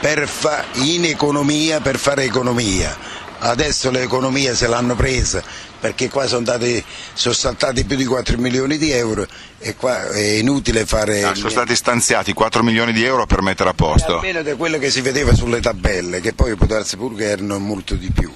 per 0.00 0.28
fa- 0.28 0.64
in 0.74 1.04
economia 1.04 1.80
per 1.80 1.98
fare 1.98 2.24
economia. 2.24 2.96
Adesso 3.38 3.90
l'economia 3.90 4.54
se 4.54 4.68
l'hanno 4.68 4.94
presa 4.94 5.42
perché 5.80 6.08
qua 6.08 6.26
sono, 6.28 6.38
andati, 6.38 6.82
sono 7.12 7.34
saltati 7.34 7.84
più 7.84 7.96
di 7.96 8.04
4 8.04 8.38
milioni 8.38 8.78
di 8.78 8.92
euro 8.92 9.26
e 9.58 9.74
qua 9.74 10.10
è 10.10 10.34
inutile 10.34 10.86
fare... 10.86 11.24
Ah, 11.24 11.34
sono 11.34 11.48
stati 11.48 11.74
stanziati 11.74 12.32
4 12.32 12.62
milioni 12.62 12.92
di 12.92 13.02
euro 13.02 13.26
per 13.26 13.42
mettere 13.42 13.70
a 13.70 13.74
posto. 13.74 14.18
Almeno 14.18 14.42
da 14.42 14.54
quello 14.54 14.78
che 14.78 14.90
si 14.90 15.00
vedeva 15.00 15.34
sulle 15.34 15.60
tabelle, 15.60 16.20
che 16.20 16.34
poi 16.34 16.54
può 16.54 16.66
darsi 16.66 16.96
pure 16.96 17.16
che 17.16 17.30
erano 17.30 17.58
molto 17.58 17.96
di 17.96 18.12
più. 18.12 18.32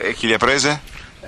E 0.00 0.14
chi 0.14 0.26
li 0.26 0.32
ha 0.32 0.38
prese? 0.38 0.80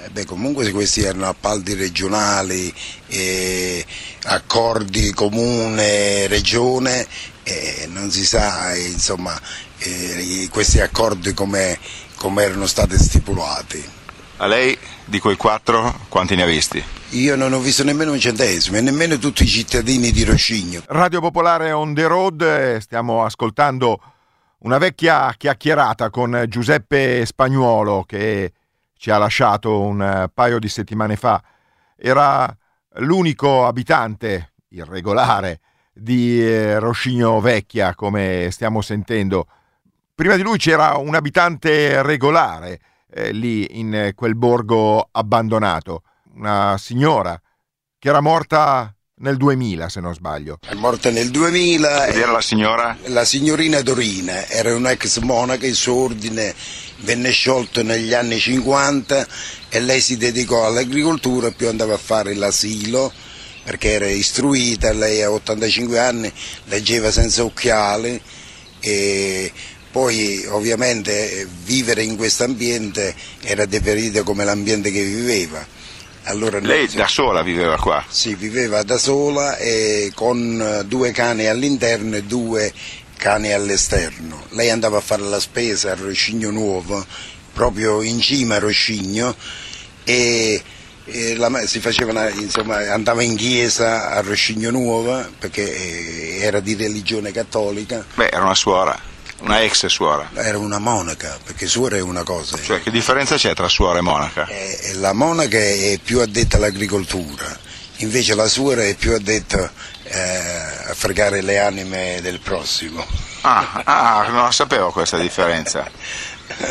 Eh, 0.09 0.11
beh, 0.11 0.25
comunque 0.25 0.71
questi 0.71 1.03
erano 1.03 1.27
appalti 1.27 1.75
regionali, 1.75 2.73
eh, 3.09 3.85
accordi 4.25 5.13
comune-regione, 5.13 7.07
eh, 7.43 7.87
non 7.91 8.11
si 8.11 8.25
sa 8.25 8.75
insomma, 8.75 9.39
eh, 9.79 10.49
questi 10.51 10.81
accordi 10.81 11.35
come, 11.35 11.79
come 12.17 12.43
erano 12.43 12.67
stati 12.67 12.97
stipulati. 12.99 13.87
A 14.39 14.47
lei 14.47 14.77
di 15.05 15.19
quei 15.19 15.37
quattro 15.37 16.07
quanti 16.09 16.35
ne 16.37 16.45
ha 16.45 16.47
visti? 16.47 16.83
Io 17.11 17.37
non 17.37 17.53
ho 17.53 17.59
visto 17.59 17.85
nemmeno 17.85 18.13
un 18.13 18.21
centesimo 18.21 18.79
e 18.79 18.81
nemmeno 18.81 19.19
tutti 19.19 19.43
i 19.43 19.47
cittadini 19.47 20.11
di 20.11 20.25
Roscigno. 20.25 20.83
Radio 20.87 21.21
Popolare 21.21 21.71
on 21.73 21.93
the 21.93 22.07
road, 22.07 22.79
stiamo 22.79 23.25
ascoltando 23.25 24.01
una 24.61 24.79
vecchia 24.79 25.35
chiacchierata 25.37 26.09
con 26.09 26.47
Giuseppe 26.49 27.27
Spagnuolo 27.27 28.05
che 28.05 28.53
ci 28.99 29.11
ha 29.11 29.17
lasciato 29.17 29.81
un 29.81 30.29
paio 30.35 30.59
di 30.59 30.69
settimane 30.69 31.17
fa. 31.17 31.43
Era 31.97 32.55
l'unico 32.97 33.67
abitante 33.67 34.53
irregolare 34.71 35.61
di 35.93 36.41
eh, 36.41 36.79
Roscigno 36.79 37.41
Vecchia, 37.41 37.95
come 37.95 38.49
stiamo 38.51 38.83
sentendo. 38.83 39.47
Prima 40.15 40.37
di 40.37 40.43
lui 40.43 40.59
c'era 40.59 40.97
un 40.97 41.15
abitante 41.15 42.03
regolare 42.03 42.81
eh, 43.11 43.33
lì 43.33 43.79
in 43.79 44.13
quel 44.15 44.35
borgo 44.35 45.09
abbandonato, 45.11 46.03
una 46.35 46.77
signora 46.77 47.41
che 47.99 48.09
era 48.09 48.21
morta 48.21 48.93
nel 49.21 49.37
2000 49.37 49.89
se 49.89 50.01
non 50.01 50.15
sbaglio. 50.15 50.59
È 50.61 50.75
morta 50.75 51.11
nel 51.11 51.31
2000. 51.31 52.07
Ed 52.07 52.17
era 52.17 52.33
la 52.33 52.41
signora? 52.41 52.97
La 53.07 53.25
signorina 53.25 53.81
Dorina, 53.81 54.47
era 54.47 54.75
un'ex 54.75 55.19
monaca, 55.21 55.67
il 55.67 55.75
suo 55.75 55.95
ordine 55.95 56.55
venne 57.01 57.31
sciolto 57.31 57.83
negli 57.83 58.15
anni 58.15 58.39
50 58.39 59.27
e 59.69 59.81
lei 59.81 60.01
si 60.01 60.17
dedicò 60.17 60.67
all'agricoltura, 60.67 61.51
più 61.51 61.69
andava 61.69 61.95
a 61.95 61.99
fare 61.99 62.35
l'asilo 62.35 63.13
perché 63.63 63.93
era 63.93 64.09
istruita, 64.09 64.93
lei 64.93 65.23
a 65.23 65.31
85 65.31 65.99
anni 65.99 66.33
leggeva 66.67 67.11
senza 67.11 67.45
occhiali 67.45 68.19
e 68.81 69.53
poi 69.91 70.45
ovviamente 70.49 71.47
vivere 71.65 72.03
in 72.03 72.17
questo 72.17 72.45
ambiente 72.45 73.15
era 73.43 73.67
deperito 73.67 74.23
come 74.23 74.45
l'ambiente 74.45 74.91
che 74.91 75.03
viveva. 75.03 75.67
Allora 76.25 76.59
Lei 76.61 76.87
da 76.89 77.07
sola 77.07 77.43
viveva 77.43 77.77
qua? 77.77 78.05
Sì, 78.09 78.35
viveva 78.35 78.83
da 78.83 78.99
sola 78.99 79.57
e 79.57 80.13
con 80.15 80.85
due 80.87 81.11
cani 81.11 81.47
all'interno 81.47 82.17
e 82.17 82.23
due 82.25 82.73
cani 83.19 83.53
all'esterno. 83.53 84.47
Lei 84.51 84.71
andava 84.71 84.97
a 84.97 85.03
fare 85.03 85.23
la 85.23 85.41
spesa 85.41 85.93
a 85.93 85.95
Roscigno 85.95 86.51
Nuovo, 86.51 87.05
proprio 87.53 88.01
in 88.01 88.21
cima 88.21 88.55
a 88.55 88.59
Roscigno, 88.61 89.37
e 90.05 90.63
la, 91.37 91.51
faceva, 91.67 92.31
insomma, 92.31 92.93
andava 92.93 93.23
in 93.23 93.37
chiesa 93.37 94.11
a 94.11 94.21
Roscigno 94.21 94.71
Nuova 94.71 95.29
perché 95.39 95.63
eh, 95.63 96.39
era 96.41 96.61
di 96.61 96.75
religione 96.75 97.33
cattolica. 97.33 98.05
Beh, 98.15 98.29
era 98.29 98.45
una 98.45 98.55
suora, 98.55 98.99
una 99.41 99.63
ex 99.63 99.87
suora. 99.87 100.31
Era 100.35 100.59
una 100.59 100.79
monaca, 100.79 101.39
perché 101.45 101.67
suora 101.67 101.97
è 101.97 102.01
una 102.01 102.23
cosa. 102.23 102.59
Cioè, 102.61 102.81
che 102.81 102.91
differenza 102.91 103.37
c'è 103.37 103.55
tra 103.55 103.69
suora 103.69 103.99
e 103.99 104.03
monaca? 104.03 104.47
Eh, 104.47 104.95
la 104.95 105.13
monaca 105.13 105.59
è 105.59 105.99
più 106.03 106.21
addetta 106.21 106.57
all'agricoltura, 106.57 107.59
invece 107.97 108.35
la 108.35 108.49
suora 108.49 108.85
è 108.85 108.95
più 108.95 109.13
addetta 109.13 109.73
eh, 110.11 110.91
a 110.91 110.95
fregare 110.95 111.43
le 111.43 111.59
anime 111.59 112.21
del 112.23 112.41
prossimo. 112.41 113.05
Ah, 113.43 113.83
ah, 113.85 114.27
non 114.29 114.43
la 114.43 114.51
sapevo 114.51 114.91
questa 114.91 115.19
differenza. 115.19 115.91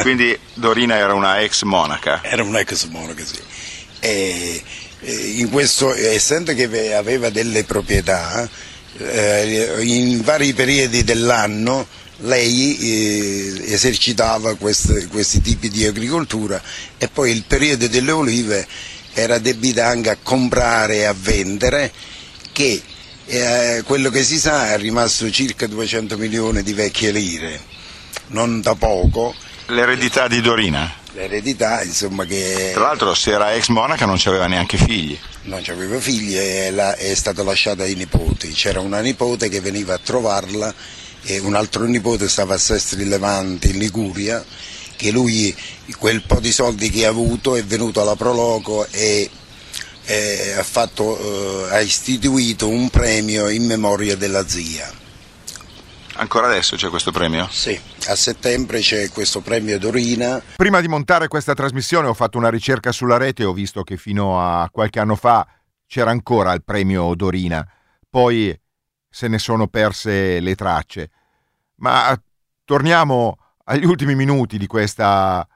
Quindi 0.02 0.38
Dorina 0.54 0.96
era 0.96 1.14
una 1.14 1.40
ex 1.40 1.62
monaca? 1.64 2.22
Era 2.24 2.44
una 2.44 2.60
ex 2.60 2.86
monaca, 2.86 3.24
sì 3.24 3.42
e 4.00 4.62
in 5.02 5.50
questo, 5.50 5.94
essendo 5.94 6.54
che 6.54 6.94
aveva 6.94 7.30
delle 7.30 7.64
proprietà, 7.64 8.50
eh, 8.98 9.78
in 9.82 10.22
vari 10.22 10.54
periodi 10.54 11.04
dell'anno 11.04 11.88
lei 12.22 12.78
eh, 12.80 13.74
esercitava 13.74 14.56
questi, 14.56 15.06
questi 15.06 15.40
tipi 15.40 15.70
di 15.70 15.86
agricoltura 15.86 16.60
e 16.98 17.08
poi 17.10 17.32
il 17.32 17.44
periodo 17.44 17.88
delle 17.88 18.12
olive 18.12 18.68
era 19.14 19.38
debita 19.38 19.86
anche 19.86 20.10
a 20.10 20.18
comprare 20.22 20.96
e 20.96 21.04
a 21.04 21.16
vendere 21.16 21.92
che 22.52 22.82
eh, 23.28 23.84
quello 23.86 24.10
che 24.10 24.24
si 24.24 24.40
sa 24.40 24.74
è 24.74 24.78
rimasto 24.78 25.30
circa 25.30 25.68
200 25.68 26.18
milioni 26.18 26.64
di 26.64 26.74
vecchie 26.74 27.12
lire, 27.12 27.60
non 28.28 28.62
da 28.62 28.76
poco. 28.76 29.36
L'eredità 29.68 30.28
di 30.28 30.42
Dorina? 30.42 31.06
l'eredità, 31.18 31.82
insomma 31.84 32.26
che... 32.26 32.72
Tra 32.74 32.84
l'altro 32.84 33.14
se 33.16 33.32
era 33.32 33.54
ex 33.54 33.68
monaca 33.70 34.06
non 34.06 34.20
aveva 34.26 34.46
neanche 34.46 34.78
figli. 34.78 35.18
Non 35.44 35.64
aveva 35.68 36.00
figli 36.00 36.38
e 36.38 36.72
la, 36.72 36.96
è 36.96 37.16
stata 37.16 37.44
lasciata 37.44 37.84
ai 37.84 37.96
nipoti, 37.96 38.52
c'era 38.52 38.80
una 38.80 39.00
nipote 39.00 39.50
che 39.50 39.60
veniva 39.60 39.96
a 39.96 40.00
trovarla 40.02 40.74
e 41.24 41.40
un 41.40 41.56
altro 41.56 41.86
nipote 41.86 42.30
stava 42.30 42.54
a 42.54 42.60
Sestri 42.60 43.06
Levanti 43.06 43.72
in 43.72 43.80
Liguria, 43.80 44.44
che 44.96 45.12
lui 45.12 45.56
quel 45.98 46.22
po' 46.22 46.40
di 46.40 46.52
soldi 46.52 46.90
che 46.90 47.06
ha 47.06 47.10
avuto 47.10 47.56
è 47.56 47.64
venuto 47.64 48.02
alla 48.02 48.16
Proloco 48.16 48.88
e 48.92 49.30
ha, 50.58 50.64
fatto, 50.64 51.18
eh, 51.18 51.76
ha 51.76 51.80
istituito 51.82 52.70
un 52.70 52.90
premio 52.90 53.50
in 53.50 53.66
memoria 53.66 54.16
della 54.16 54.48
zia. 54.48 54.90
Ancora 56.20 56.48
adesso 56.48 56.76
c'è 56.76 56.90
questo 56.90 57.12
premio? 57.12 57.48
Sì, 57.52 57.80
a 58.08 58.16
settembre 58.16 58.80
c'è 58.80 59.10
questo 59.10 59.42
premio 59.42 59.78
Dorina. 59.78 60.42
Prima 60.56 60.82
di 60.82 60.88
montare 60.88 61.28
questa 61.28 61.54
trasmissione 61.54 62.08
ho 62.08 62.14
fatto 62.16 62.40
una 62.40 62.50
ricerca 62.50 62.92
sulla 62.92 63.18
rete 63.18 63.44
e 63.44 63.46
ho 63.46 63.54
visto 63.54 63.84
che 63.84 63.98
fino 63.98 64.42
a 64.42 64.68
qualche 64.72 65.00
anno 65.00 65.16
fa 65.16 65.48
c'era 65.86 66.10
ancora 66.10 66.54
il 66.54 66.64
premio 66.64 67.14
Dorina, 67.14 67.66
poi 68.10 68.60
se 69.10 69.28
ne 69.28 69.38
sono 69.38 69.68
perse 69.68 70.40
le 70.40 70.56
tracce. 70.56 71.12
Ma 71.76 72.20
torniamo 72.66 73.38
agli 73.66 73.86
ultimi 73.86 74.16
minuti 74.16 74.58
di 74.58 74.66
questa 74.66 75.48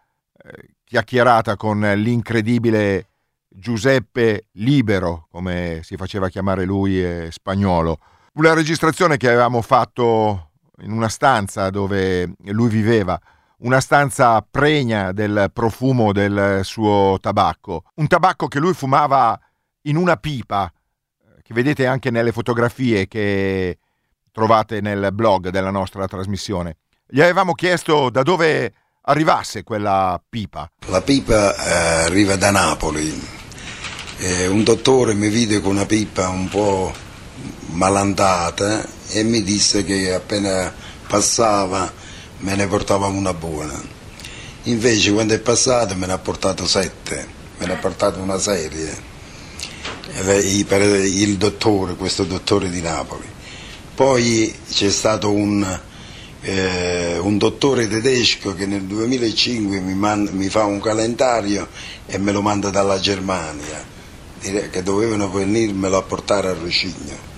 eh, 0.44 0.76
chiacchierata 0.84 1.56
con 1.56 1.80
l'incredibile 1.80 3.11
Giuseppe 3.54 4.48
Libero, 4.54 5.28
come 5.30 5.82
si 5.84 5.98
faceva 5.98 6.30
chiamare 6.30 6.64
lui, 6.64 7.04
eh, 7.04 7.28
spagnolo. 7.32 8.00
Una 8.34 8.54
registrazione 8.54 9.18
che 9.18 9.28
avevamo 9.28 9.62
fatto 9.62 10.52
in 10.82 10.92
una 10.92 11.10
stanza 11.10 11.70
dove 11.70 12.34
lui 12.46 12.70
viveva, 12.70 13.20
una 13.58 13.82
stanza 13.82 14.46
pregna 14.50 15.12
del 15.12 15.50
profumo 15.54 16.14
del 16.14 16.62
suo 16.64 17.18
tabacco, 17.20 17.84
un 17.96 18.08
tabacco 18.08 18.48
che 18.48 18.60
lui 18.60 18.74
fumava 18.74 19.40
in 19.84 19.98
una 19.98 20.16
pipa, 20.16 20.72
eh, 20.72 21.42
che 21.42 21.54
vedete 21.54 21.86
anche 21.86 22.10
nelle 22.10 22.32
fotografie 22.32 23.08
che 23.08 23.78
trovate 24.32 24.80
nel 24.80 25.10
blog 25.12 25.50
della 25.50 25.72
nostra 25.72 26.08
trasmissione. 26.08 26.78
Gli 27.06 27.20
avevamo 27.20 27.54
chiesto 27.54 28.10
da 28.10 28.24
dove 28.24 28.74
arrivasse 29.02 29.64
quella 29.64 30.22
pipa. 30.30 30.72
La 30.88 31.02
pipa 31.02 31.54
eh, 31.56 32.06
arriva 32.06 32.38
da 32.38 32.52
Napoli. 32.52 33.41
Eh, 34.24 34.46
un 34.46 34.64
dottore 34.64 35.16
mi 35.16 35.30
vide 35.30 35.62
con 35.62 35.72
una 35.72 35.88
pipa 35.88 36.30
un 36.30 36.48
po' 36.48 36.94
malandata 37.72 38.88
e 39.10 39.24
mi 39.24 39.42
disse 39.42 39.84
che 39.84 40.14
appena 40.14 40.72
passava 41.08 41.92
me 42.38 42.56
ne 42.56 42.68
portava 42.68 43.08
una 43.08 43.34
buona. 43.34 43.82
Invece 44.66 45.12
quando 45.12 45.34
è 45.34 45.40
passato 45.40 45.96
me 45.96 46.06
ne 46.06 46.14
ha 46.14 46.20
portato 46.20 46.68
sette, 46.68 47.28
me 47.58 47.66
ne 47.66 47.74
ha 47.74 47.78
portato 47.78 48.20
una 48.20 48.38
serie. 48.38 48.96
Il 50.14 51.38
dottore, 51.38 51.96
questo 51.96 52.24
dottore 52.24 52.70
di 52.70 52.80
Napoli. 52.80 53.26
Poi 53.96 54.54
c'è 54.70 54.92
stato 54.92 55.32
un, 55.32 55.80
eh, 56.42 57.18
un 57.18 57.40
dottore 57.40 57.88
tedesco 57.88 58.54
che 58.54 58.68
nel 58.68 58.84
2005 58.84 59.80
mi, 59.80 59.96
man, 59.96 60.30
mi, 60.34 60.48
fa 60.48 60.66
un 60.66 60.80
calendario 60.80 61.68
e 62.06 62.20
me 62.20 62.32
lo 62.32 62.44
manda 62.44 62.70
dalla 62.70 63.00
Germania, 63.00 64.00
che 64.42 64.84
dovevano 64.84 65.30
venirmelo 65.30 65.98
a 65.98 66.02
portare 66.02 66.50
a 66.50 66.54
Rocigno 66.54 67.30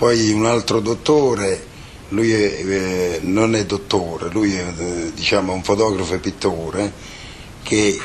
poi 0.00 0.32
un 0.32 0.46
altro 0.46 0.80
dottore, 0.80 1.62
lui 2.08 2.32
è, 2.32 2.64
eh, 2.64 3.20
non 3.24 3.54
è 3.54 3.66
dottore, 3.66 4.30
lui 4.30 4.54
è 4.54 4.72
eh, 4.74 5.12
diciamo, 5.12 5.52
un 5.52 5.62
fotografo 5.62 6.14
e 6.14 6.18
pittore 6.20 6.90
che 7.62 8.00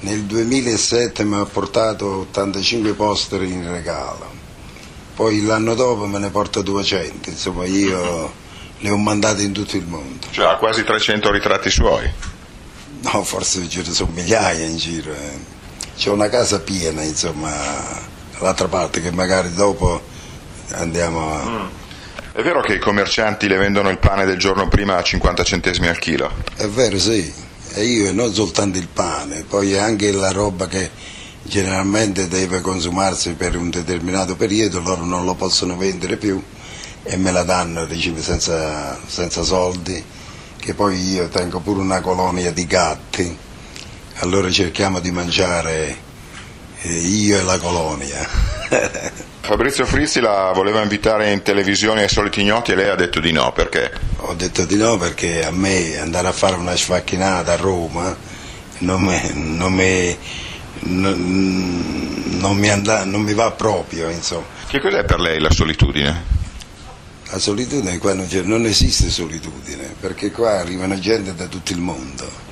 nel 0.00 0.24
2007 0.24 1.22
mi 1.22 1.36
ha 1.36 1.44
portato 1.44 2.06
85 2.32 2.92
poster 2.94 3.44
in 3.44 3.70
regalo, 3.70 4.28
poi 5.14 5.44
l'anno 5.44 5.76
dopo 5.76 6.06
me 6.06 6.18
ne 6.18 6.30
porta 6.30 6.60
200, 6.60 7.30
insomma 7.30 7.66
io 7.66 8.32
le 8.78 8.90
ho 8.90 8.96
mandate 8.96 9.42
in 9.42 9.52
tutto 9.52 9.76
il 9.76 9.86
mondo. 9.86 10.26
Cioè 10.30 10.46
ha 10.46 10.56
quasi 10.56 10.82
300 10.82 11.30
ritratti 11.30 11.70
suoi? 11.70 12.10
No, 13.02 13.22
forse 13.22 13.68
ce 13.68 13.84
ne 13.86 13.92
sono 13.92 14.10
migliaia 14.12 14.66
in 14.66 14.76
giro. 14.76 15.12
Eh. 15.12 15.57
C'è 15.98 16.10
una 16.10 16.28
casa 16.28 16.60
piena, 16.60 17.02
insomma, 17.02 17.52
dall'altra 18.38 18.68
parte 18.68 19.02
che 19.02 19.10
magari 19.10 19.52
dopo 19.52 20.00
andiamo 20.74 21.34
a... 21.34 21.44
Mm. 21.44 21.66
È 22.34 22.42
vero 22.42 22.60
che 22.60 22.74
i 22.74 22.78
commercianti 22.78 23.48
le 23.48 23.56
vendono 23.56 23.88
il 23.88 23.98
pane 23.98 24.24
del 24.24 24.38
giorno 24.38 24.68
prima 24.68 24.96
a 24.96 25.02
50 25.02 25.42
centesimi 25.42 25.88
al 25.88 25.98
chilo? 25.98 26.30
È 26.54 26.68
vero, 26.68 27.00
sì. 27.00 27.34
E 27.74 27.84
io 27.84 28.12
non 28.12 28.32
soltanto 28.32 28.78
il 28.78 28.86
pane, 28.86 29.42
poi 29.42 29.76
anche 29.76 30.12
la 30.12 30.30
roba 30.30 30.68
che 30.68 30.88
generalmente 31.42 32.28
deve 32.28 32.60
consumarsi 32.60 33.32
per 33.32 33.56
un 33.56 33.68
determinato 33.68 34.36
periodo, 34.36 34.78
loro 34.78 35.04
non 35.04 35.24
lo 35.24 35.34
possono 35.34 35.76
vendere 35.76 36.16
più 36.16 36.40
e 37.02 37.16
me 37.16 37.32
la 37.32 37.42
danno 37.42 37.88
senza, 38.20 38.96
senza 39.04 39.42
soldi, 39.42 40.00
che 40.60 40.74
poi 40.74 40.96
io 41.14 41.26
tengo 41.26 41.58
pure 41.58 41.80
una 41.80 42.00
colonia 42.00 42.52
di 42.52 42.66
gatti, 42.66 43.36
allora 44.20 44.50
cerchiamo 44.50 45.00
di 45.00 45.10
mangiare 45.10 45.96
eh, 46.80 46.92
io 46.92 47.38
e 47.38 47.42
la 47.42 47.58
colonia. 47.58 48.26
Fabrizio 49.40 49.86
Frizzi 49.86 50.20
la 50.20 50.52
voleva 50.54 50.82
invitare 50.82 51.32
in 51.32 51.42
televisione 51.42 52.02
ai 52.02 52.08
soliti 52.08 52.40
ignoti 52.40 52.72
e 52.72 52.74
lei 52.74 52.88
ha 52.90 52.94
detto 52.94 53.20
di 53.20 53.32
no, 53.32 53.52
perché? 53.52 53.90
Ho 54.18 54.34
detto 54.34 54.64
di 54.64 54.76
no 54.76 54.96
perché 54.96 55.44
a 55.44 55.50
me 55.50 55.98
andare 55.98 56.28
a 56.28 56.32
fare 56.32 56.56
una 56.56 56.76
sfacchinata 56.76 57.52
a 57.52 57.56
Roma 57.56 58.14
non 58.80 59.02
mi, 59.02 59.18
non 59.56 59.72
mi, 59.72 60.16
non, 60.80 62.24
non 62.38 62.56
mi, 62.56 62.68
andà, 62.68 63.04
non 63.04 63.22
mi 63.22 63.34
va 63.34 63.50
proprio. 63.52 64.10
Insomma. 64.10 64.44
Che 64.66 64.80
cos'è 64.80 65.04
per 65.04 65.20
lei 65.20 65.40
la 65.40 65.50
solitudine? 65.50 66.36
La 67.30 67.38
solitudine 67.38 67.98
qua 67.98 68.14
non, 68.14 68.26
non 68.44 68.66
esiste 68.66 69.08
solitudine 69.08 69.94
perché 70.00 70.30
qua 70.30 70.58
arrivano 70.58 70.98
gente 70.98 71.34
da 71.34 71.46
tutto 71.46 71.72
il 71.72 71.78
mondo 71.78 72.47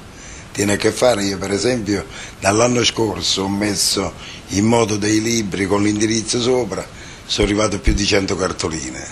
tiene 0.57 0.73
a 0.73 0.77
che 0.77 0.91
fare, 0.91 1.23
io 1.23 1.37
per 1.37 1.51
esempio 1.51 2.07
dall'anno 2.41 2.83
scorso 2.83 3.43
ho 3.43 3.49
messo 3.49 4.15
in 4.49 4.65
moto 4.65 4.97
dei 4.97 5.21
libri 5.21 5.67
con 5.67 5.83
l'indirizzo 5.83 6.41
sopra, 6.41 6.83
sono 7.27 7.47
arrivato 7.47 7.77
a 7.77 7.79
più 7.79 7.93
di 7.93 8.07
100 8.07 8.35
cartoline, 8.37 9.07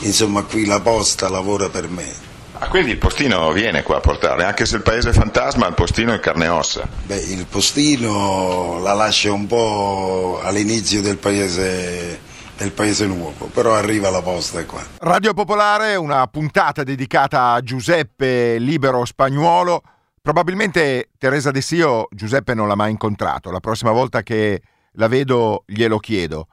insomma 0.00 0.42
qui 0.42 0.64
la 0.64 0.80
posta 0.80 1.28
lavora 1.28 1.68
per 1.68 1.88
me. 1.88 2.30
Ah, 2.58 2.66
quindi 2.66 2.90
il 2.90 2.98
postino 2.98 3.52
viene 3.52 3.84
qua 3.84 3.98
a 3.98 4.00
portare, 4.00 4.42
anche 4.42 4.66
se 4.66 4.74
il 4.74 4.82
paese 4.82 5.10
è 5.10 5.12
fantasma, 5.12 5.68
il 5.68 5.74
postino 5.74 6.12
è 6.14 6.18
carne 6.18 6.46
e 6.46 6.48
ossa. 6.48 6.88
Beh, 7.06 7.16
il 7.16 7.46
postino 7.46 8.80
la 8.80 8.92
lascia 8.92 9.30
un 9.30 9.46
po' 9.46 10.40
all'inizio 10.42 11.00
del 11.00 11.18
paese, 11.18 12.18
del 12.56 12.72
paese 12.72 13.06
nuovo, 13.06 13.46
però 13.54 13.74
arriva 13.74 14.10
la 14.10 14.20
posta 14.20 14.64
qua. 14.64 14.84
Radio 14.98 15.32
Popolare, 15.32 15.94
una 15.94 16.26
puntata 16.26 16.82
dedicata 16.82 17.52
a 17.52 17.60
Giuseppe 17.60 18.58
Libero 18.58 19.04
Spagnuolo. 19.04 19.82
Probabilmente 20.22 21.10
Teresa 21.18 21.50
De 21.50 21.60
Sio 21.60 22.06
Giuseppe 22.12 22.54
non 22.54 22.68
l'ha 22.68 22.76
mai 22.76 22.92
incontrato, 22.92 23.50
la 23.50 23.58
prossima 23.58 23.90
volta 23.90 24.22
che 24.22 24.62
la 24.92 25.08
vedo 25.08 25.64
glielo 25.66 25.98
chiedo, 25.98 26.46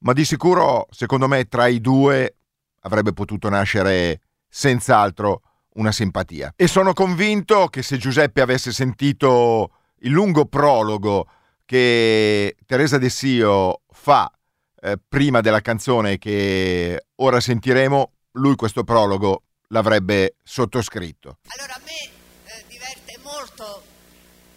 ma 0.00 0.12
di 0.12 0.22
sicuro 0.22 0.86
secondo 0.90 1.26
me 1.26 1.46
tra 1.46 1.66
i 1.66 1.80
due 1.80 2.36
avrebbe 2.80 3.14
potuto 3.14 3.48
nascere 3.48 4.20
senz'altro 4.46 5.40
una 5.76 5.92
simpatia. 5.92 6.52
E 6.56 6.66
sono 6.68 6.92
convinto 6.92 7.68
che 7.68 7.82
se 7.82 7.96
Giuseppe 7.96 8.42
avesse 8.42 8.70
sentito 8.70 9.70
il 10.00 10.10
lungo 10.10 10.44
prologo 10.44 11.26
che 11.64 12.54
Teresa 12.66 12.98
De 12.98 13.08
Sio 13.08 13.80
fa 13.88 14.30
eh, 14.78 14.98
prima 15.08 15.40
della 15.40 15.62
canzone 15.62 16.18
che 16.18 17.06
ora 17.14 17.40
sentiremo, 17.40 18.12
lui 18.32 18.56
questo 18.56 18.84
prologo 18.84 19.44
l'avrebbe 19.68 20.36
sottoscritto. 20.42 21.38
Allora 21.46 21.80
me 21.82 22.15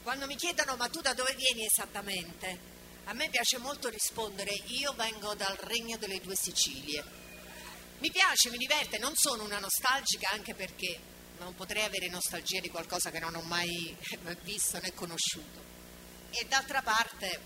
quando 0.10 0.26
mi 0.26 0.38
chiedono 0.38 0.76
ma 0.76 0.90
tu 0.90 1.02
da 1.02 1.14
dove 1.14 1.36
vieni 1.36 1.68
esattamente? 1.68 2.58
A 3.04 3.14
me 3.14 3.30
piace 3.30 3.60
molto 3.60 3.90
rispondere 3.90 4.52
io 4.66 4.92
vengo 4.94 5.36
dal 5.36 5.56
regno 5.58 5.98
delle 5.98 6.20
due 6.20 6.34
Sicilie. 6.36 7.04
Mi 8.00 8.10
piace, 8.10 8.50
mi 8.50 8.58
diverte, 8.58 8.98
non 8.98 9.12
sono 9.14 9.44
una 9.44 9.60
nostalgica 9.60 10.32
anche 10.32 10.56
perché 10.56 11.00
non 11.38 11.54
potrei 11.54 11.84
avere 11.84 12.10
nostalgia 12.10 12.60
di 12.60 12.70
qualcosa 12.70 13.12
che 13.12 13.20
non 13.20 13.36
ho 13.36 13.42
mai 13.42 13.96
visto 14.42 14.80
né 14.80 14.96
conosciuto. 14.96 15.62
E 16.32 16.44
d'altra 16.48 16.82
parte, 16.82 17.40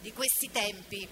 di 0.00 0.12
questi 0.12 0.50
tempi, 0.50 1.08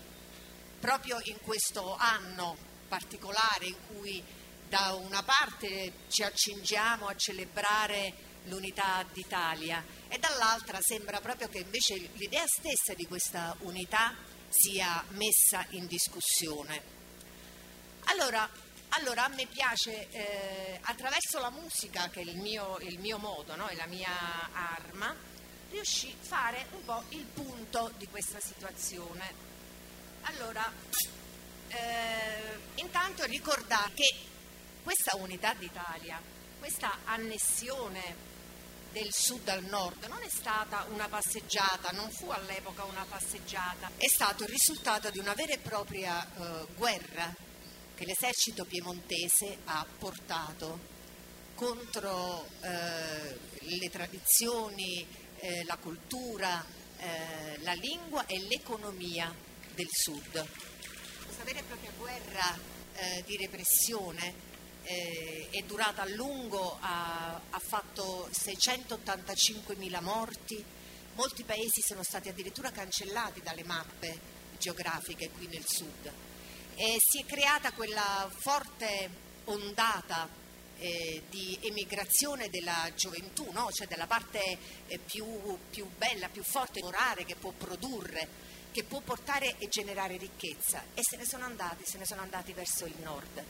proprio 0.81 1.20
in 1.22 1.38
questo 1.40 1.94
anno 1.94 2.57
particolare 2.88 3.66
in 3.66 3.76
cui 3.87 4.20
da 4.68 4.92
una 4.94 5.22
parte 5.22 5.92
ci 6.09 6.24
accingiamo 6.24 7.07
a 7.07 7.14
celebrare 7.14 8.31
l'unità 8.44 9.05
d'Italia 9.12 9.85
e 10.09 10.18
dall'altra 10.18 10.78
sembra 10.81 11.20
proprio 11.20 11.48
che 11.48 11.59
invece 11.59 11.96
l'idea 12.14 12.44
stessa 12.46 12.94
di 12.94 13.07
questa 13.07 13.55
unità 13.61 14.14
sia 14.48 15.05
messa 15.11 15.64
in 15.70 15.87
discussione. 15.87 17.00
Allora, 18.07 18.48
allora 18.90 19.24
a 19.24 19.28
me 19.28 19.46
piace 19.46 20.11
eh, 20.11 20.78
attraverso 20.83 21.38
la 21.38 21.50
musica, 21.50 22.11
che 22.11 22.20
è 22.20 22.24
il 22.24 22.37
mio, 22.37 22.78
il 22.81 22.98
mio 22.98 23.18
modo, 23.18 23.57
no? 23.57 23.66
è 23.66 23.74
la 23.74 23.87
mia 23.87 24.11
arma, 24.52 25.14
riuscì 25.70 26.14
a 26.20 26.24
fare 26.24 26.66
un 26.72 26.85
po' 26.85 27.02
il 27.11 27.24
punto 27.24 27.92
di 27.96 28.07
questa 28.09 28.38
situazione. 28.40 29.50
Allora, 30.22 30.70
eh, 31.68 32.59
intanto 32.74 33.24
ricordate 33.24 33.92
che 33.94 34.14
questa 34.83 35.16
unità 35.16 35.55
d'Italia, 35.55 36.20
questa 36.59 36.98
annessione 37.05 38.31
del 38.92 39.09
sud 39.11 39.48
al 39.48 39.64
nord 39.64 40.05
non 40.05 40.22
è 40.22 40.28
stata 40.28 40.87
una 40.92 41.09
passeggiata, 41.09 41.90
non 41.90 42.11
fu 42.11 42.28
all'epoca 42.28 42.85
una 42.85 43.05
passeggiata, 43.09 43.90
è 43.96 44.07
stato 44.07 44.44
il 44.44 44.50
risultato 44.50 45.11
di 45.11 45.18
una 45.18 45.33
vera 45.33 45.55
e 45.55 45.59
propria 45.59 46.22
eh, 46.22 46.66
guerra 46.76 47.35
che 47.94 48.05
l'esercito 48.05 48.64
piemontese 48.64 49.59
ha 49.64 49.87
portato 49.98 50.90
contro 51.55 52.46
eh, 52.61 53.38
le 53.61 53.90
tradizioni, 53.90 55.07
eh, 55.37 55.64
la 55.64 55.76
cultura, 55.76 56.64
eh, 56.98 57.59
la 57.62 57.74
lingua 57.74 58.26
e 58.26 58.40
l'economia 58.40 59.35
del 59.74 59.88
sud. 59.90 60.46
Questa 61.24 61.44
vera 61.44 61.61
e 61.61 61.62
propria 61.62 61.92
guerra 61.96 62.59
eh, 62.94 63.22
di 63.24 63.37
repressione 63.37 64.50
eh, 64.85 65.49
è 65.51 65.62
durata 65.62 66.03
a 66.03 66.09
lungo, 66.09 66.79
ha, 66.81 67.40
ha 67.51 67.59
fatto 67.59 68.29
685.000 68.33 70.03
morti, 70.03 70.64
molti 71.14 71.45
paesi 71.45 71.81
sono 71.87 72.03
stati 72.03 72.29
addirittura 72.29 72.71
cancellati 72.71 73.40
dalle 73.42 73.64
mappe 73.64 74.31
geografiche 74.59 75.31
qui 75.31 75.47
nel 75.49 75.64
sud 75.66 76.12
e 76.75 76.97
si 76.99 77.21
è 77.21 77.27
creata 77.27 77.73
quella 77.73 78.31
forte 78.35 79.11
ondata 79.45 80.29
eh, 80.79 81.23
di 81.29 81.59
emigrazione 81.62 82.49
della 82.49 82.90
gioventù, 82.97 83.51
no? 83.53 83.71
cioè 83.71 83.87
della 83.87 84.07
parte 84.07 84.59
eh, 84.87 84.99
più, 84.99 85.27
più, 85.71 85.88
bella, 85.97 86.29
più 86.29 86.42
forte, 86.42 86.83
orare 86.83 87.25
che 87.25 87.37
può 87.37 87.53
produrre, 87.53 88.51
che 88.73 88.85
può 88.85 89.01
portare 89.01 89.59
e 89.59 89.68
generare 89.68 90.16
ricchezza 90.16 90.83
e 90.95 91.03
se 91.03 91.16
ne 91.16 91.27
sono 91.27 91.45
andati, 91.45 91.85
se 91.85 91.99
ne 91.99 92.07
sono 92.07 92.23
andati 92.23 92.53
verso 92.53 92.87
il 92.87 92.97
nord. 93.03 93.45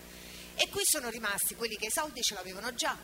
E 0.55 0.69
qui 0.69 0.83
sono 0.85 1.09
rimasti 1.09 1.55
quelli 1.55 1.77
che 1.77 1.87
i 1.87 1.91
soldi 1.91 2.21
ce 2.21 2.35
l'avevano 2.35 2.75
già 2.75 2.97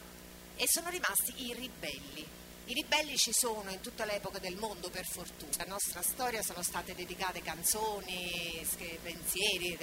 e 0.57 0.67
sono 0.69 0.91
rimasti 0.91 1.47
i 1.47 1.55
ribelli. 1.55 2.27
I 2.67 2.75
ribelli 2.75 3.17
ci 3.17 3.33
sono 3.33 3.71
in 3.71 3.81
tutta 3.81 4.05
l'epoca 4.05 4.39
del 4.39 4.57
mondo, 4.57 4.91
per 4.91 5.07
fortuna. 5.07 5.51
La 5.59 5.65
nostra 5.65 6.03
storia 6.03 6.43
sono 6.43 6.63
state 6.63 6.95
dedicate 6.95 7.41
canzoni, 7.41 8.67
pensieri. 9.03 9.77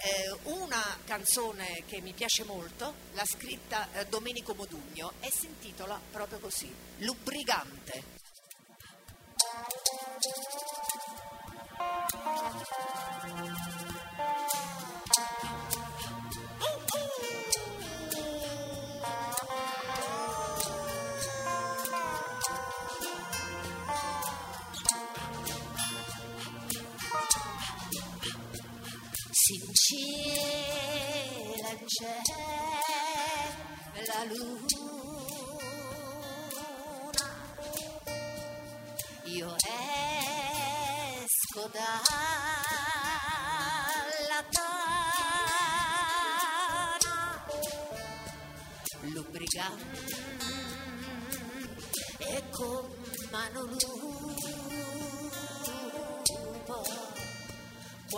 Eh, 0.00 0.36
una 0.44 0.98
canzone 1.04 1.84
che 1.86 2.00
mi 2.00 2.12
piace 2.12 2.44
molto, 2.44 2.94
l'ha 3.12 3.24
scritta 3.24 3.88
eh, 3.92 4.06
Domenico 4.06 4.54
Modugno 4.54 5.12
e 5.20 5.30
si 5.30 5.46
intitola 5.46 6.00
proprio 6.10 6.38
così, 6.38 6.72
Lubrigante. 6.98 8.16
Cielo 29.88 31.72
c'è 31.86 32.20
la 34.04 34.20
luna, 34.24 34.84
io 39.24 39.56
esco 41.24 41.70
dalla 41.72 42.00
tana, 44.50 45.16
lubricante 49.00 50.16
e 52.18 52.42
con 52.50 52.94
mano 53.30 53.62
lupo 53.62 54.47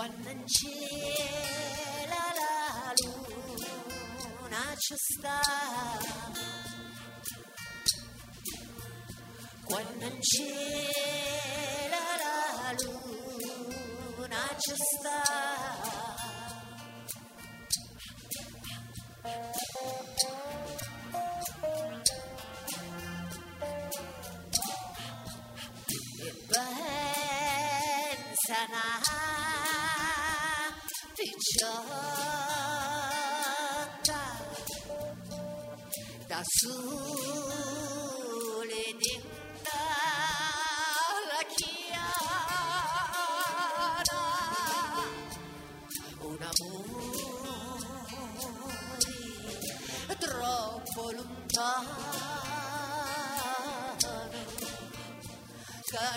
in 0.03 0.47
cielo 0.47 2.21
la 2.39 2.93
luna 3.03 4.75
ci 4.79 4.95
sta 4.97 5.41
quando 9.65 10.05
in 10.07 10.23
cielo 10.23 12.01
la 12.23 12.73
luna 12.83 14.57
ci 14.59 14.75
sta 14.75 15.40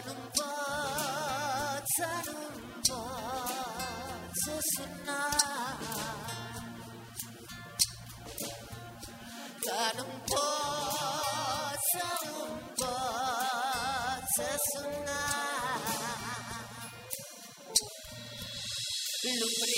non 0.06 0.16
possa, 0.32 2.10
non 2.26 2.82
possa 2.82 3.44
suonare 4.62 5.23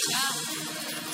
Tchau. 0.08 1.05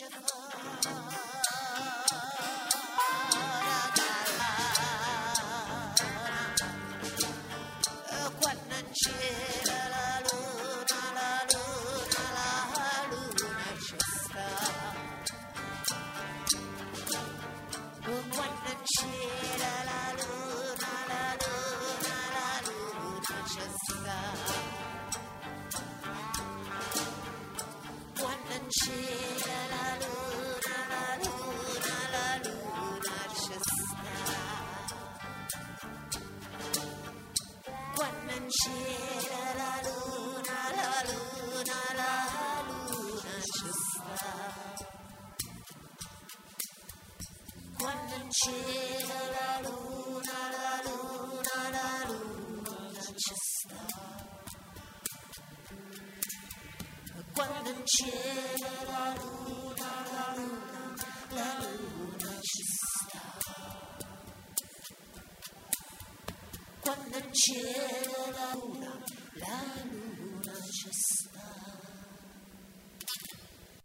Revolution. 0.00 1.33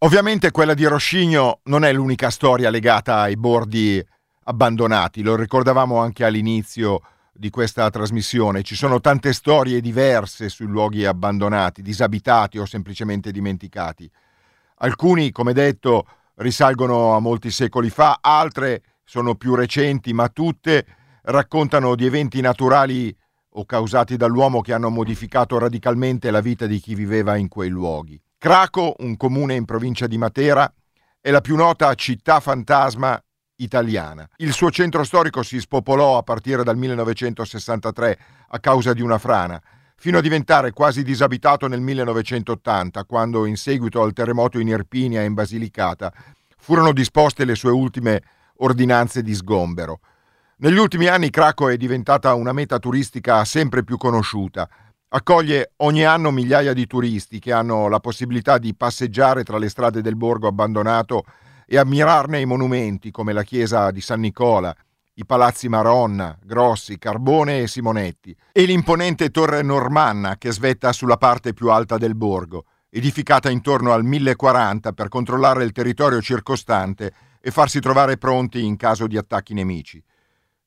Ovviamente 0.02 0.52
quella 0.52 0.76
di 0.76 0.86
Roscigno 0.86 1.60
non 1.64 1.84
è 1.84 1.92
l'unica 1.92 2.30
storia 2.30 2.70
legata 2.70 3.20
ai 3.20 3.36
bordi 3.36 4.02
abbandonati, 4.46 5.22
lo 5.22 5.36
ricordavamo 5.36 5.98
anche 5.98 6.24
all'inizio 6.24 7.02
di 7.34 7.50
questa 7.50 7.90
trasmissione, 7.90 8.64
ci 8.64 8.76
sono 8.76 9.02
tante 9.02 9.34
storie 9.34 9.82
diverse 9.82 10.48
sui 10.48 10.68
luoghi 10.68 11.04
abbandonati, 11.04 11.82
disabitati 11.82 12.58
o 12.58 12.66
semplicemente 12.66 13.32
dimenticati. 13.32 14.10
Alcuni, 14.78 15.32
come 15.32 15.52
detto, 15.52 16.08
risalgono 16.36 17.14
a 17.14 17.20
molti 17.20 17.52
secoli 17.52 17.90
fa, 17.90 18.20
altre 18.22 18.84
sono 19.04 19.36
più 19.36 19.54
recenti, 19.54 20.14
ma 20.14 20.30
tutte 20.30 20.86
raccontano 21.24 21.96
di 21.96 22.06
eventi 22.06 22.40
naturali 22.40 23.14
o 23.50 23.66
causati 23.66 24.16
dall'uomo 24.16 24.62
che 24.62 24.72
hanno 24.72 24.90
modificato 24.90 25.58
radicalmente 25.58 26.32
la 26.32 26.40
vita 26.40 26.68
di 26.68 26.80
chi 26.80 26.96
viveva 26.96 27.36
in 27.36 27.50
quei 27.50 27.70
luoghi. 27.70 28.18
Craco, 28.42 28.96
un 29.00 29.18
comune 29.18 29.56
in 29.56 29.66
provincia 29.66 30.08
di 30.08 30.18
Matera, 30.18 30.74
è 31.20 31.30
la 31.30 31.42
più 31.42 31.58
nota 31.58 31.94
città 31.96 32.40
fantasma 32.40 33.22
italiana. 33.58 34.26
Il 34.38 34.54
suo 34.54 34.72
centro 34.72 35.04
storico 35.04 35.44
si 35.44 35.60
spopolò 35.60 36.18
a 36.18 36.24
partire 36.24 36.64
dal 36.64 36.78
1963 36.78 38.20
a 38.48 38.60
causa 38.62 38.94
di 38.94 39.02
una 39.02 39.18
frana, 39.18 39.62
fino 39.98 40.20
a 40.20 40.22
diventare 40.22 40.72
quasi 40.72 41.04
disabitato 41.04 41.68
nel 41.68 41.82
1980, 41.82 43.04
quando 43.04 43.46
in 43.46 43.58
seguito 43.58 44.02
al 44.02 44.14
terremoto 44.14 44.58
in 44.58 44.70
Irpinia 44.70 45.20
e 45.20 45.26
in 45.26 45.34
Basilicata 45.34 46.10
furono 46.56 46.94
disposte 46.94 47.44
le 47.44 47.56
sue 47.56 47.72
ultime 47.72 48.24
ordinanze 48.60 49.22
di 49.22 49.36
sgombero. 49.36 50.00
Negli 50.60 50.78
ultimi 50.78 51.08
anni 51.08 51.30
Cracco 51.30 51.68
è 51.68 51.76
diventata 51.76 52.34
una 52.36 52.54
meta 52.54 52.80
turistica 52.80 53.44
sempre 53.44 53.84
più 53.84 53.98
conosciuta. 53.98 54.70
Accoglie 55.12 55.72
ogni 55.78 56.06
anno 56.06 56.30
migliaia 56.30 56.72
di 56.72 56.86
turisti 56.86 57.40
che 57.40 57.52
hanno 57.52 57.88
la 57.88 58.00
possibilità 58.00 58.60
di 58.60 58.76
passeggiare 58.76 59.44
tra 59.44 59.58
le 59.58 59.68
strade 59.68 60.04
del 60.04 60.16
borgo 60.16 60.48
abbandonato 60.48 61.24
e 61.66 61.80
ammirarne 61.80 62.40
i 62.40 62.46
monumenti 62.46 63.10
come 63.10 63.34
la 63.34 63.42
chiesa 63.42 63.90
di 63.90 64.02
San 64.02 64.20
Nicola, 64.20 64.76
i 65.16 65.26
palazzi 65.26 65.68
Maronna, 65.68 66.38
Grossi, 66.44 67.00
Carbone 67.00 67.62
e 67.62 67.68
Simonetti, 67.68 68.38
e 68.52 68.66
l'imponente 68.66 69.32
torre 69.32 69.64
normanna 69.64 70.38
che 70.38 70.52
svetta 70.52 70.94
sulla 70.94 71.18
parte 71.18 71.54
più 71.54 71.72
alta 71.72 71.98
del 71.98 72.14
borgo, 72.14 72.66
edificata 72.92 73.50
intorno 73.50 73.94
al 73.94 74.04
1040 74.04 74.92
per 74.94 75.08
controllare 75.08 75.64
il 75.64 75.72
territorio 75.72 76.22
circostante 76.22 77.14
e 77.42 77.50
farsi 77.50 77.80
trovare 77.80 78.18
pronti 78.18 78.64
in 78.64 78.76
caso 78.78 79.08
di 79.08 79.18
attacchi 79.18 79.56
nemici. 79.56 80.04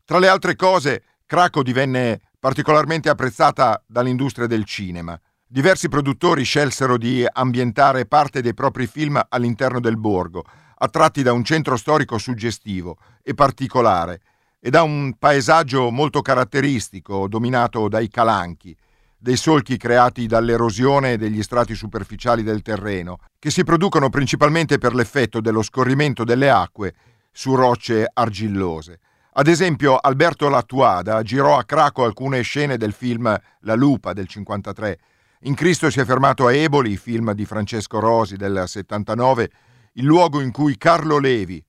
Tra 0.05 0.19
le 0.19 0.27
altre 0.27 0.57
cose, 0.57 1.05
Craco 1.27 1.63
divenne 1.63 2.21
particolarmente 2.43 3.09
apprezzata 3.09 3.81
dall'industria 3.87 4.49
del 4.49 4.65
cinema. 4.65 5.17
Diversi 5.47 5.89
produttori 5.89 6.43
scelsero 6.43 6.99
di 6.99 7.25
ambientare 7.25 8.05
parte 8.05 8.43
dei 8.43 8.53
propri 8.53 8.89
film 8.89 9.23
all'interno 9.29 9.79
del 9.79 9.97
borgo, 9.97 10.43
attratti 10.79 11.23
da 11.23 11.33
un 11.33 11.45
centro 11.45 11.77
storico 11.77 12.19
suggestivo 12.19 12.99
e 13.23 13.35
particolare 13.35 14.23
e 14.59 14.71
da 14.71 14.83
un 14.83 15.15
paesaggio 15.17 15.93
molto 15.93 16.21
caratteristico 16.21 17.29
dominato 17.29 17.87
dai 17.87 18.09
calanchi, 18.09 18.77
dei 19.17 19.37
solchi 19.37 19.77
creati 19.77 20.27
dall'erosione 20.27 21.17
degli 21.17 21.45
strati 21.45 21.77
superficiali 21.77 22.43
del 22.43 22.63
terreno, 22.63 23.21
che 23.39 23.53
si 23.53 23.63
producono 23.63 24.11
principalmente 24.11 24.79
per 24.79 24.97
l'effetto 24.97 25.41
dello 25.41 25.63
scorrimento 25.63 26.25
delle 26.25 26.51
acque 26.51 26.93
su 27.31 27.55
rocce 27.55 28.05
argillose. 28.13 28.99
Ad 29.35 29.47
esempio, 29.47 29.97
Alberto 29.97 30.51
Lattuada 30.51 31.23
girò 31.23 31.57
a 31.57 31.65
Craco 31.65 32.05
alcune 32.05 32.43
scene 32.43 32.77
del 32.77 32.93
film 32.93 33.35
La 33.61 33.75
Lupa 33.75 34.13
del 34.13 34.29
53. 34.29 34.99
In 35.45 35.55
Cristo 35.55 35.89
si 35.89 36.01
è 36.01 36.05
fermato 36.05 36.47
a 36.47 36.53
Eboli, 36.53 36.99
film 36.99 37.33
di 37.33 37.47
Francesco 37.47 37.99
Rosi 37.99 38.37
del 38.37 38.65
79, 38.67 39.51
il 39.95 40.05
luogo 40.05 40.43
in 40.43 40.53
cui 40.53 40.77
Carlo 40.77 41.17
Levi, 41.17 41.65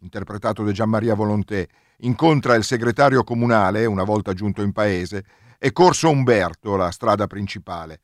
interpretato 0.00 0.64
da 0.64 0.72
Gianmaria 0.72 1.14
Volontè, 1.14 1.64
incontra 1.98 2.56
il 2.56 2.64
segretario 2.64 3.22
comunale, 3.22 3.86
una 3.86 4.02
volta 4.02 4.32
giunto 4.32 4.62
in 4.62 4.72
paese, 4.72 5.24
e 5.56 5.70
Corso 5.70 6.10
Umberto, 6.10 6.74
la 6.74 6.90
strada 6.90 7.28
principale. 7.28 8.00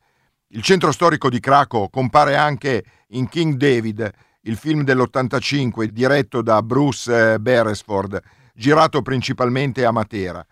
Il 0.50 0.62
centro 0.62 0.92
storico 0.92 1.28
di 1.28 1.40
Craco 1.40 1.88
compare 1.88 2.36
anche 2.36 2.84
in 3.08 3.28
King 3.28 3.54
David, 3.54 4.08
il 4.42 4.56
film 4.56 4.84
dell'85 4.84 5.86
diretto 5.86 6.42
da 6.42 6.62
Bruce 6.62 7.40
Beresford, 7.40 8.22
girato 8.60 9.00
principalmente 9.00 9.86
a 9.86 9.90
Matera. 9.90 10.46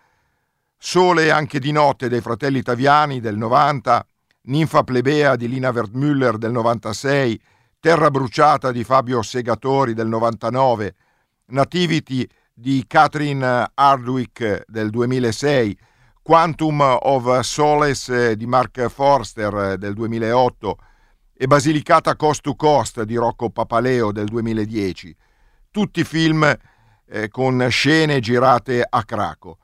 Sole 0.78 1.30
anche 1.30 1.58
di 1.58 1.72
notte 1.72 2.08
dei 2.08 2.22
fratelli 2.22 2.62
Taviani 2.62 3.20
del 3.20 3.36
90, 3.36 4.06
Ninfa 4.44 4.82
plebea 4.82 5.36
di 5.36 5.46
Lina 5.46 5.68
Wertmüller 5.68 6.38
del 6.38 6.50
96, 6.52 7.38
Terra 7.78 8.10
bruciata 8.10 8.72
di 8.72 8.82
Fabio 8.82 9.20
Segatori 9.20 9.92
del 9.92 10.08
99, 10.08 10.94
Nativity 11.48 12.26
di 12.54 12.82
Catherine 12.86 13.72
Hardwick 13.74 14.64
del 14.66 14.88
2006, 14.88 15.78
Quantum 16.22 16.80
of 16.80 17.40
Solace 17.40 18.36
di 18.36 18.46
Mark 18.46 18.88
Forster 18.88 19.76
del 19.76 19.92
2008 19.92 20.78
e 21.34 21.46
Basilicata 21.46 22.16
Coast 22.16 22.40
to 22.40 22.54
Coast 22.54 23.02
di 23.02 23.16
Rocco 23.16 23.50
Papaleo 23.50 24.12
del 24.12 24.28
2010. 24.28 25.14
Tutti 25.70 26.02
film 26.04 26.56
eh, 27.10 27.28
con 27.28 27.66
scene 27.70 28.20
girate 28.20 28.84
a 28.88 29.02
Craco. 29.04 29.58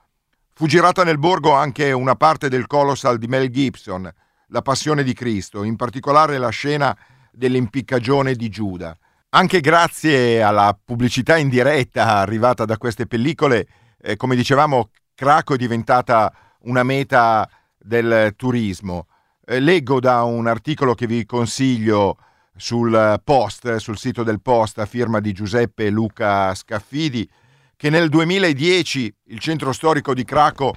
Fu 0.52 0.66
girata 0.66 1.04
nel 1.04 1.18
borgo 1.18 1.52
anche 1.52 1.92
una 1.92 2.14
parte 2.14 2.48
del 2.48 2.66
Colossal 2.66 3.18
di 3.18 3.26
Mel 3.26 3.50
Gibson, 3.50 4.10
La 4.48 4.62
Passione 4.62 5.02
di 5.02 5.12
Cristo, 5.12 5.64
in 5.64 5.76
particolare 5.76 6.38
la 6.38 6.50
scena 6.50 6.96
dell'impiccagione 7.32 8.34
di 8.34 8.48
Giuda. 8.48 8.96
Anche 9.30 9.60
grazie 9.60 10.42
alla 10.42 10.78
pubblicità 10.82 11.36
in 11.36 11.48
diretta 11.48 12.18
arrivata 12.18 12.64
da 12.64 12.76
queste 12.76 13.06
pellicole, 13.06 13.66
eh, 14.00 14.16
come 14.16 14.36
dicevamo, 14.36 14.90
Craco 15.14 15.54
è 15.54 15.56
diventata 15.56 16.32
una 16.60 16.84
meta 16.84 17.48
del 17.76 18.32
turismo. 18.36 19.06
Eh, 19.44 19.58
leggo 19.58 19.98
da 19.98 20.22
un 20.22 20.46
articolo 20.46 20.94
che 20.94 21.06
vi 21.06 21.26
consiglio 21.26 22.16
sul 22.56 23.20
post, 23.24 23.76
sul 23.76 23.98
sito 23.98 24.22
del 24.22 24.40
post 24.40 24.78
a 24.78 24.86
firma 24.86 25.20
di 25.20 25.32
Giuseppe 25.32 25.90
Luca 25.90 26.54
Scaffidi, 26.54 27.28
che 27.76 27.90
nel 27.90 28.08
2010 28.08 29.14
il 29.24 29.38
centro 29.38 29.72
storico 29.72 30.14
di 30.14 30.24
Craco 30.24 30.74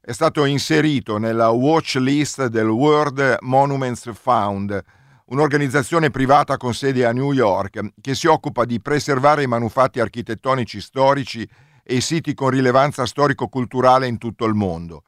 è 0.00 0.12
stato 0.12 0.44
inserito 0.44 1.18
nella 1.18 1.50
watch 1.50 1.96
list 1.96 2.46
del 2.46 2.68
World 2.68 3.38
Monuments 3.40 4.10
Fund, 4.14 4.80
un'organizzazione 5.26 6.10
privata 6.10 6.56
con 6.56 6.72
sede 6.74 7.04
a 7.04 7.12
New 7.12 7.32
York 7.32 7.80
che 8.00 8.14
si 8.14 8.28
occupa 8.28 8.64
di 8.64 8.80
preservare 8.80 9.42
i 9.42 9.48
manufatti 9.48 9.98
architettonici 9.98 10.80
storici 10.80 11.48
e 11.82 11.96
i 11.96 12.00
siti 12.00 12.34
con 12.34 12.50
rilevanza 12.50 13.04
storico-culturale 13.04 14.06
in 14.06 14.18
tutto 14.18 14.44
il 14.44 14.54
mondo. 14.54 15.02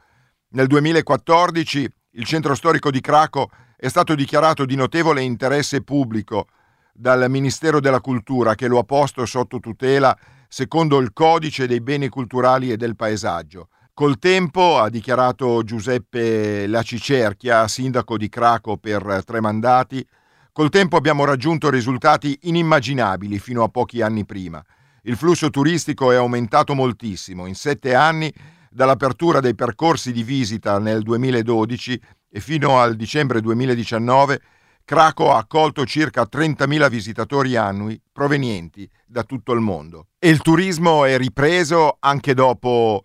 Nel 0.50 0.66
2014 0.66 1.88
il 2.18 2.24
centro 2.24 2.54
storico 2.56 2.90
di 2.90 3.00
Craco 3.00 3.48
è 3.76 3.88
stato 3.88 4.16
dichiarato 4.16 4.64
di 4.64 4.74
notevole 4.74 5.22
interesse 5.22 5.82
pubblico 5.82 6.48
dal 6.92 7.30
Ministero 7.30 7.80
della 7.80 8.00
Cultura 8.00 8.56
che 8.56 8.66
lo 8.66 8.78
ha 8.78 8.82
posto 8.82 9.24
sotto 9.24 9.60
tutela 9.60 10.16
secondo 10.48 10.98
il 10.98 11.12
codice 11.12 11.68
dei 11.68 11.80
beni 11.80 12.08
culturali 12.08 12.72
e 12.72 12.76
del 12.76 12.96
paesaggio. 12.96 13.68
Col 13.94 14.18
tempo, 14.18 14.78
ha 14.78 14.88
dichiarato 14.88 15.62
Giuseppe 15.62 16.66
Lacicerchia, 16.66 17.68
sindaco 17.68 18.16
di 18.16 18.28
Craco 18.28 18.76
per 18.78 19.22
tre 19.24 19.40
mandati, 19.40 20.04
col 20.52 20.70
tempo 20.70 20.96
abbiamo 20.96 21.24
raggiunto 21.24 21.70
risultati 21.70 22.36
inimmaginabili 22.42 23.38
fino 23.38 23.62
a 23.62 23.68
pochi 23.68 24.02
anni 24.02 24.24
prima. 24.24 24.64
Il 25.02 25.16
flusso 25.16 25.50
turistico 25.50 26.10
è 26.10 26.16
aumentato 26.16 26.74
moltissimo. 26.74 27.46
In 27.46 27.54
sette 27.54 27.94
anni, 27.94 28.32
dall'apertura 28.79 29.41
dei 29.41 29.57
percorsi 29.57 30.12
di 30.12 30.22
visita 30.22 30.79
nel 30.79 31.03
2012 31.03 32.01
e 32.31 32.39
fino 32.39 32.79
al 32.79 32.95
dicembre 32.95 33.41
2019 33.41 34.41
Craco 34.85 35.33
ha 35.33 35.39
accolto 35.39 35.85
circa 35.85 36.29
30.000 36.31 36.89
visitatori 36.89 37.57
annui 37.57 38.01
provenienti 38.12 38.89
da 39.05 39.24
tutto 39.24 39.53
il 39.53 39.59
mondo. 39.61 40.07
E 40.20 40.29
il 40.29 40.41
turismo 40.43 41.05
è 41.05 41.18
ripreso 41.18 41.97
anche 41.99 42.35
dopo 42.35 43.05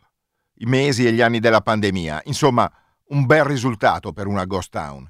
i 0.57 0.65
mesi 0.65 1.07
e 1.07 1.11
gli 1.11 1.21
anni 1.21 1.39
della 1.39 1.61
pandemia. 1.61 2.21
Insomma, 2.25 2.71
un 3.07 3.25
bel 3.25 3.43
risultato 3.43 4.13
per 4.13 4.27
una 4.27 4.45
ghost 4.45 4.69
town. 4.69 5.09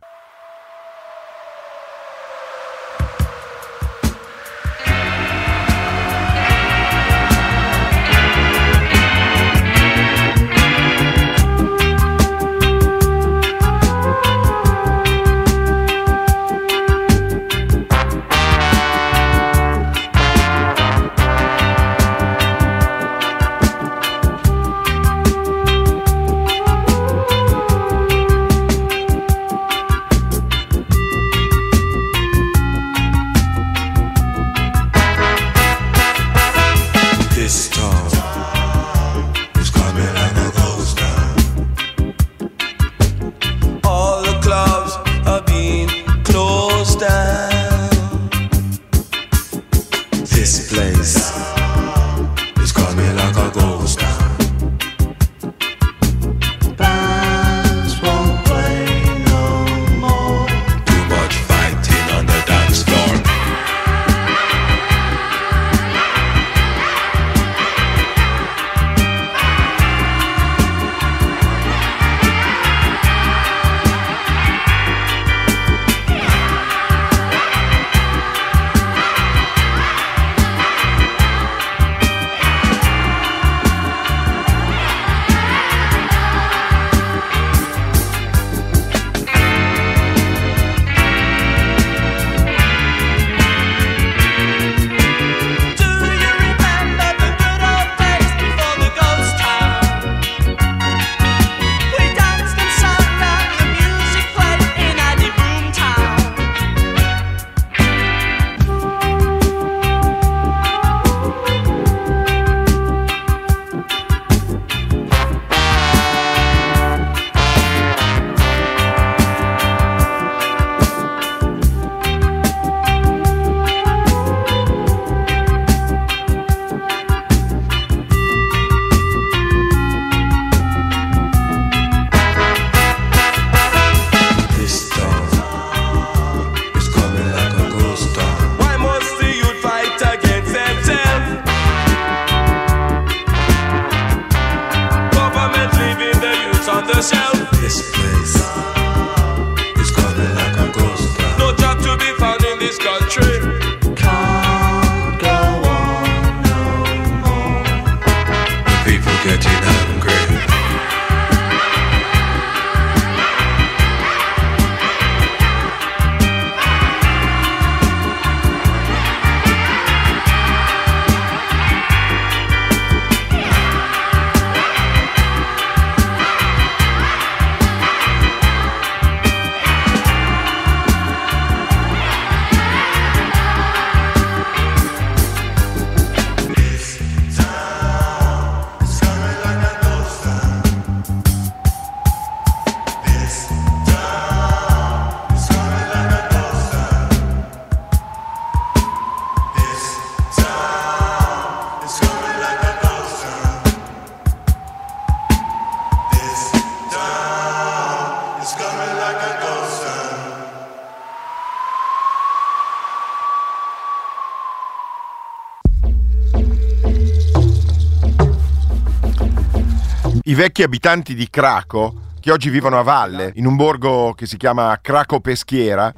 I 220.33 220.35
vecchi 220.35 220.63
abitanti 220.63 221.13
di 221.13 221.29
Craco, 221.29 221.93
che 222.19 222.31
oggi 222.31 222.49
vivono 222.49 222.79
a 222.79 222.81
valle, 222.81 223.33
in 223.35 223.45
un 223.45 223.55
borgo 223.55 224.13
che 224.17 224.25
si 224.25 224.35
chiama 224.35 224.79
Craco 224.81 225.19
Peschiera, 225.19 225.93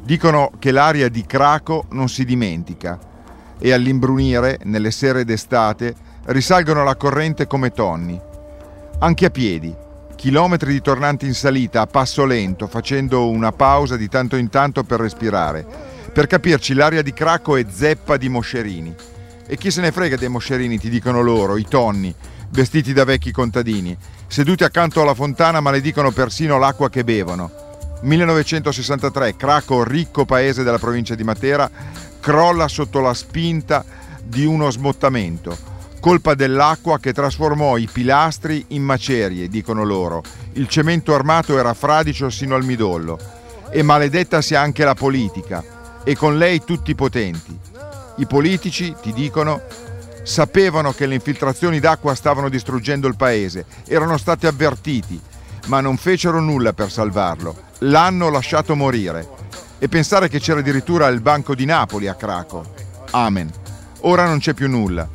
dicono 0.00 0.52
che 0.60 0.70
l'aria 0.70 1.08
di 1.08 1.26
Craco 1.26 1.86
non 1.90 2.08
si 2.08 2.24
dimentica 2.24 3.00
e 3.58 3.72
all'imbrunire, 3.72 4.60
nelle 4.62 4.92
sere 4.92 5.24
d'estate, 5.24 5.92
risalgono 6.26 6.84
la 6.84 6.94
corrente 6.94 7.48
come 7.48 7.72
tonni. 7.72 8.16
Anche 9.00 9.26
a 9.26 9.30
piedi, 9.30 9.74
chilometri 10.14 10.70
di 10.70 10.80
tornanti 10.80 11.26
in 11.26 11.34
salita 11.34 11.80
a 11.80 11.88
passo 11.88 12.24
lento, 12.24 12.68
facendo 12.68 13.28
una 13.28 13.50
pausa 13.50 13.96
di 13.96 14.06
tanto 14.06 14.36
in 14.36 14.50
tanto 14.50 14.84
per 14.84 15.00
respirare. 15.00 15.66
Per 16.12 16.28
capirci, 16.28 16.74
l'aria 16.74 17.02
di 17.02 17.12
Craco 17.12 17.56
è 17.56 17.66
zeppa 17.68 18.16
di 18.16 18.28
moscerini. 18.28 18.94
E 19.48 19.56
chi 19.56 19.72
se 19.72 19.80
ne 19.80 19.90
frega 19.90 20.14
dei 20.14 20.28
moscerini, 20.28 20.78
ti 20.78 20.88
dicono 20.88 21.22
loro, 21.22 21.56
i 21.56 21.66
tonni, 21.68 22.14
vestiti 22.50 22.92
da 22.92 23.04
vecchi 23.04 23.32
contadini. 23.32 23.96
Seduti 24.26 24.64
accanto 24.64 25.00
alla 25.02 25.14
fontana 25.14 25.60
maledicono 25.60 26.10
persino 26.10 26.58
l'acqua 26.58 26.88
che 26.88 27.04
bevono. 27.04 27.50
1963, 28.02 29.36
Craco, 29.36 29.84
ricco 29.84 30.24
paese 30.24 30.62
della 30.62 30.78
provincia 30.78 31.14
di 31.14 31.24
Matera, 31.24 31.70
crolla 32.20 32.68
sotto 32.68 33.00
la 33.00 33.14
spinta 33.14 33.84
di 34.22 34.44
uno 34.44 34.70
smottamento, 34.70 35.56
colpa 36.00 36.34
dell'acqua 36.34 36.98
che 36.98 37.12
trasformò 37.12 37.76
i 37.76 37.88
pilastri 37.90 38.64
in 38.68 38.82
macerie, 38.82 39.48
dicono 39.48 39.84
loro. 39.84 40.22
Il 40.52 40.68
cemento 40.68 41.14
armato 41.14 41.58
era 41.58 41.74
fradicio 41.74 42.30
sino 42.30 42.54
al 42.54 42.64
midollo. 42.64 43.18
E 43.72 43.82
maledetta 43.82 44.40
sia 44.40 44.60
anche 44.60 44.84
la 44.84 44.94
politica, 44.94 45.62
e 46.02 46.16
con 46.16 46.38
lei 46.38 46.64
tutti 46.64 46.90
i 46.90 46.96
potenti. 46.96 47.56
I 48.16 48.26
politici, 48.26 48.94
ti 49.00 49.12
dicono, 49.12 49.62
sapevano 50.22 50.92
che 50.92 51.06
le 51.06 51.14
infiltrazioni 51.14 51.80
d'acqua 51.80 52.14
stavano 52.14 52.48
distruggendo 52.48 53.08
il 53.08 53.16
paese, 53.16 53.64
erano 53.86 54.16
stati 54.16 54.46
avvertiti, 54.46 55.20
ma 55.66 55.80
non 55.80 55.96
fecero 55.96 56.40
nulla 56.40 56.72
per 56.72 56.90
salvarlo. 56.90 57.56
L'hanno 57.80 58.28
lasciato 58.28 58.74
morire. 58.74 59.38
E 59.78 59.88
pensare 59.88 60.28
che 60.28 60.40
c'era 60.40 60.60
addirittura 60.60 61.06
il 61.08 61.20
Banco 61.20 61.54
di 61.54 61.64
Napoli 61.64 62.06
a 62.06 62.14
Craco. 62.14 62.74
Amen. 63.12 63.50
Ora 64.00 64.26
non 64.26 64.38
c'è 64.38 64.52
più 64.52 64.68
nulla. 64.68 65.08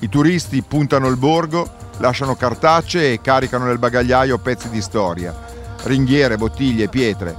I 0.00 0.08
turisti 0.08 0.62
puntano 0.62 1.08
il 1.08 1.16
borgo, 1.16 1.68
lasciano 1.98 2.36
cartacee 2.36 3.12
e 3.12 3.20
caricano 3.20 3.64
nel 3.64 3.78
bagagliaio 3.78 4.38
pezzi 4.38 4.68
di 4.68 4.80
storia, 4.80 5.34
ringhiere, 5.84 6.36
bottiglie, 6.36 6.88
pietre. 6.88 7.34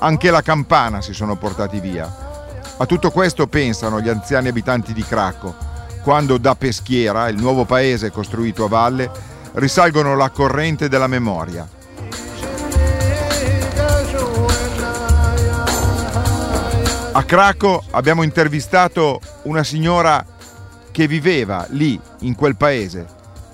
Anche 0.00 0.30
la 0.30 0.42
campana 0.42 1.00
si 1.00 1.12
sono 1.12 1.36
portati 1.36 1.80
via. 1.80 2.32
A 2.76 2.86
tutto 2.86 3.10
questo 3.10 3.46
pensano 3.46 4.00
gli 4.00 4.08
anziani 4.08 4.48
abitanti 4.48 4.92
di 4.92 5.04
Craco, 5.04 5.54
quando 6.04 6.36
da 6.36 6.54
Peschiera, 6.54 7.28
il 7.28 7.40
nuovo 7.40 7.64
paese 7.64 8.10
costruito 8.10 8.66
a 8.66 8.68
valle, 8.68 9.10
risalgono 9.54 10.14
la 10.14 10.28
corrente 10.28 10.90
della 10.90 11.06
memoria. 11.06 11.66
A 17.12 17.22
Craco 17.24 17.84
abbiamo 17.92 18.22
intervistato 18.22 19.18
una 19.44 19.64
signora 19.64 20.22
che 20.90 21.08
viveva 21.08 21.66
lì, 21.70 21.98
in 22.20 22.34
quel 22.34 22.56
paese, 22.56 23.06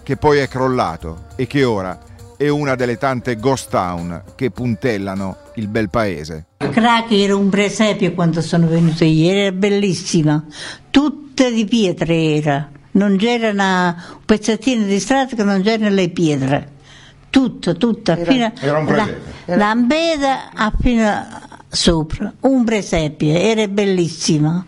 che 0.03 0.17
poi 0.17 0.39
è 0.39 0.49
crollato 0.49 1.27
e 1.37 1.47
che 1.47 1.63
ora 1.63 1.97
è 2.37 2.49
una 2.49 2.75
delle 2.75 2.99
tante 2.99 3.37
ghost 3.37 3.71
town 3.71 4.23
che 4.35 4.51
puntellano 4.51 5.37
il 5.55 5.69
bel 5.69 5.89
paese. 5.89 6.47
Craco 6.57 7.15
era 7.15 7.37
un 7.37 7.49
presepio 7.49 8.13
quando 8.13 8.41
sono 8.41 8.67
venuta 8.67 9.05
io, 9.05 9.31
era 9.31 9.53
bellissima, 9.53 10.45
tutta 11.41 11.49
di 11.49 11.65
pietre 11.65 12.35
era, 12.35 12.71
non 12.93 13.17
c'era 13.17 13.49
una, 13.49 13.97
un 14.11 14.25
pezzettino 14.27 14.85
di 14.85 15.01
strada 15.01 15.35
che 15.35 15.43
non 15.43 15.63
c'erano 15.63 15.89
le 15.95 16.11
pietre, 16.11 16.73
tutto, 17.31 17.79
tutto, 17.79 18.13
era, 18.13 18.31
fino 18.31 18.53
era 18.61 18.79
un 18.79 18.95
la, 18.95 19.09
l'ambeda 19.57 20.51
fino 20.79 21.07
a 21.07 21.41
sopra, 21.67 22.31
un 22.41 22.65
presepio, 22.65 23.33
era 23.33 23.67
bellissima. 23.69 24.67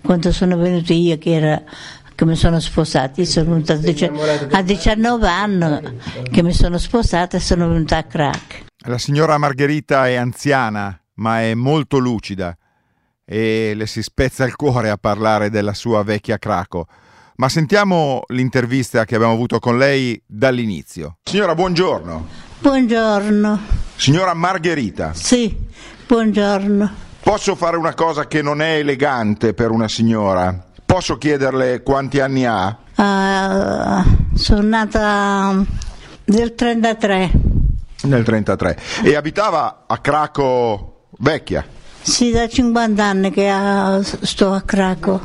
Quando 0.00 0.30
sono 0.30 0.56
venuta 0.56 0.92
io 0.92 1.18
che 1.18 1.32
era 1.32 1.62
che 2.14 2.24
mi 2.24 2.36
sono 2.36 2.60
sposata, 2.60 3.20
io 3.20 3.26
sono 3.26 3.50
venuta 3.50 3.72
a 4.52 4.62
19 4.62 5.26
anni 5.26 5.98
che 6.30 6.44
mi 6.44 6.52
sono 6.52 6.78
sposata 6.78 7.38
e 7.38 7.40
sono 7.40 7.66
venuta 7.66 7.96
a 7.96 8.04
crack. 8.04 8.66
La 8.86 8.98
signora 8.98 9.36
Margherita 9.36 10.06
è 10.06 10.14
anziana, 10.14 10.96
ma 11.14 11.40
è 11.40 11.54
molto 11.54 11.98
lucida 11.98 12.56
e 13.24 13.72
le 13.74 13.86
si 13.86 14.02
spezza 14.02 14.44
il 14.44 14.56
cuore 14.56 14.90
a 14.90 14.96
parlare 14.96 15.50
della 15.50 15.74
sua 15.74 16.02
vecchia 16.02 16.38
Craco. 16.38 16.86
Ma 17.36 17.48
sentiamo 17.48 18.22
l'intervista 18.28 19.04
che 19.04 19.16
abbiamo 19.16 19.32
avuto 19.32 19.58
con 19.58 19.76
lei 19.76 20.20
dall'inizio. 20.24 21.18
Signora, 21.24 21.54
buongiorno. 21.54 22.26
Buongiorno. 22.60 23.60
Signora 23.96 24.34
Margherita. 24.34 25.14
Sì, 25.14 25.56
buongiorno. 26.06 27.02
Posso 27.20 27.56
fare 27.56 27.76
una 27.76 27.94
cosa 27.94 28.26
che 28.26 28.40
non 28.42 28.60
è 28.60 28.76
elegante 28.76 29.54
per 29.54 29.70
una 29.70 29.88
signora? 29.88 30.68
Posso 30.84 31.16
chiederle 31.16 31.82
quanti 31.82 32.20
anni 32.20 32.44
ha? 32.44 32.78
Uh, 32.94 34.36
sono 34.36 34.62
nata 34.62 35.64
nel 36.26 36.54
33. 36.54 37.30
Nel 38.02 38.22
33. 38.22 38.78
E 39.02 39.16
abitava 39.16 39.84
a 39.88 39.98
Craco 39.98 41.06
vecchia? 41.18 41.66
Sì, 42.04 42.30
da 42.30 42.46
50 42.46 43.02
anni 43.02 43.30
che 43.30 43.50
sto 44.02 44.52
a 44.52 44.60
Craco. 44.60 45.22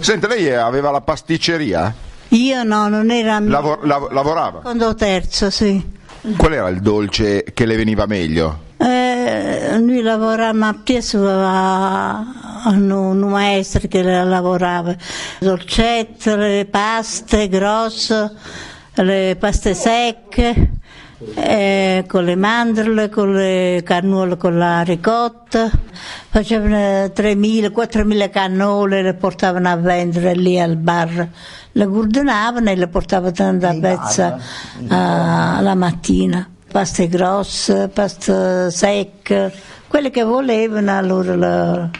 Sente, 0.00 0.26
lei 0.26 0.52
aveva 0.52 0.90
la 0.90 1.00
pasticceria? 1.00 1.94
Io 2.30 2.64
no, 2.64 2.88
non 2.88 3.12
era... 3.12 3.38
Lavor- 3.38 3.84
lav- 3.86 4.10
lavorava? 4.10 4.58
Secondo 4.58 4.94
terzo, 4.96 5.50
sì. 5.50 5.80
Qual 6.36 6.52
era 6.52 6.68
il 6.68 6.80
dolce 6.80 7.44
che 7.54 7.64
le 7.64 7.76
veniva 7.76 8.06
meglio? 8.06 8.64
Eh, 8.76 9.78
noi 9.78 10.02
lavoravamo 10.02 10.66
appresso 10.66 11.24
a, 11.28 12.16
a 12.64 12.70
un 12.70 13.18
maestro 13.18 13.86
che 13.86 14.02
lavorava. 14.02 14.96
Dolcette, 15.38 16.36
le 16.36 16.66
paste 16.68 17.48
grosse, 17.48 18.32
le 18.94 19.36
paste 19.38 19.74
secche, 19.74 20.70
eh, 21.34 22.04
con 22.06 22.24
le 22.24 22.36
mandorle, 22.36 23.08
con 23.08 23.32
le 23.32 23.82
cannole, 23.84 24.36
con 24.36 24.58
la 24.58 24.82
ricotta. 24.82 25.70
Facevano 26.28 26.76
3.000-4.000 26.76 28.30
cannole, 28.30 29.02
le 29.02 29.14
portavano 29.14 29.68
a 29.68 29.76
vendere 29.76 30.34
lì 30.34 30.58
al 30.60 30.76
bar. 30.76 31.28
Le 31.72 31.86
gurdinavano 31.86 32.70
e 32.70 32.76
le 32.76 32.88
portavano 32.88 33.66
a 33.66 33.74
pezza 33.80 34.38
la 34.88 35.74
mattina 35.74 36.50
paste 36.76 37.08
grosse, 37.08 37.88
paste 37.88 38.70
secche, 38.70 39.50
quelle 39.88 40.10
che 40.10 40.22
volevano, 40.24 40.94
allora 40.94 41.34
la, 41.34 41.90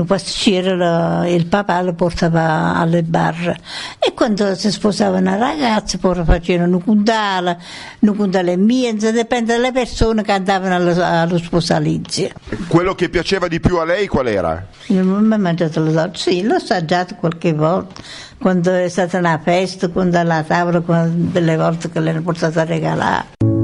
il 0.00 0.06
pasticcere, 0.06 1.30
il 1.30 1.46
papà 1.46 1.80
lo 1.82 1.94
portava 1.94 2.74
alle 2.74 3.02
barre 3.02 3.58
e 3.98 4.12
quando 4.14 4.54
si 4.54 4.70
sposava 4.70 5.18
una 5.18 5.36
ragazza 5.36 5.98
poi 5.98 6.22
facevano 6.24 6.76
un 6.76 6.82
cundale, 6.84 7.58
un 8.00 8.16
cundale 8.16 8.56
mienza, 8.56 9.10
dipende 9.10 9.54
dalle 9.54 9.72
persone 9.72 10.22
che 10.22 10.32
andavano 10.32 10.74
allo, 10.74 11.02
allo 11.02 11.38
sposalizio. 11.38 12.30
Quello 12.68 12.94
che 12.94 13.08
piaceva 13.08 13.48
di 13.48 13.60
più 13.60 13.78
a 13.78 13.84
lei 13.84 14.06
qual 14.06 14.28
era? 14.28 14.66
Non 14.88 15.24
mi 15.24 15.34
ha 15.34 15.38
mangiato 15.38 15.80
lo 15.80 15.90
so, 15.90 16.10
sì, 16.14 16.42
l'ho 16.42 16.54
assaggiato 16.54 17.16
qualche 17.16 17.52
volta, 17.52 18.00
quando 18.38 18.72
è 18.72 18.88
stata 18.88 19.18
una 19.18 19.40
festa, 19.42 19.88
quando 19.88 20.18
alla 20.18 20.42
tavola, 20.42 20.80
quando, 20.80 21.30
delle 21.30 21.56
volte 21.56 21.90
che 21.90 22.00
le 22.00 22.10
hanno 22.10 22.22
portato 22.22 22.60
a 22.60 22.64
regalare. 22.64 23.57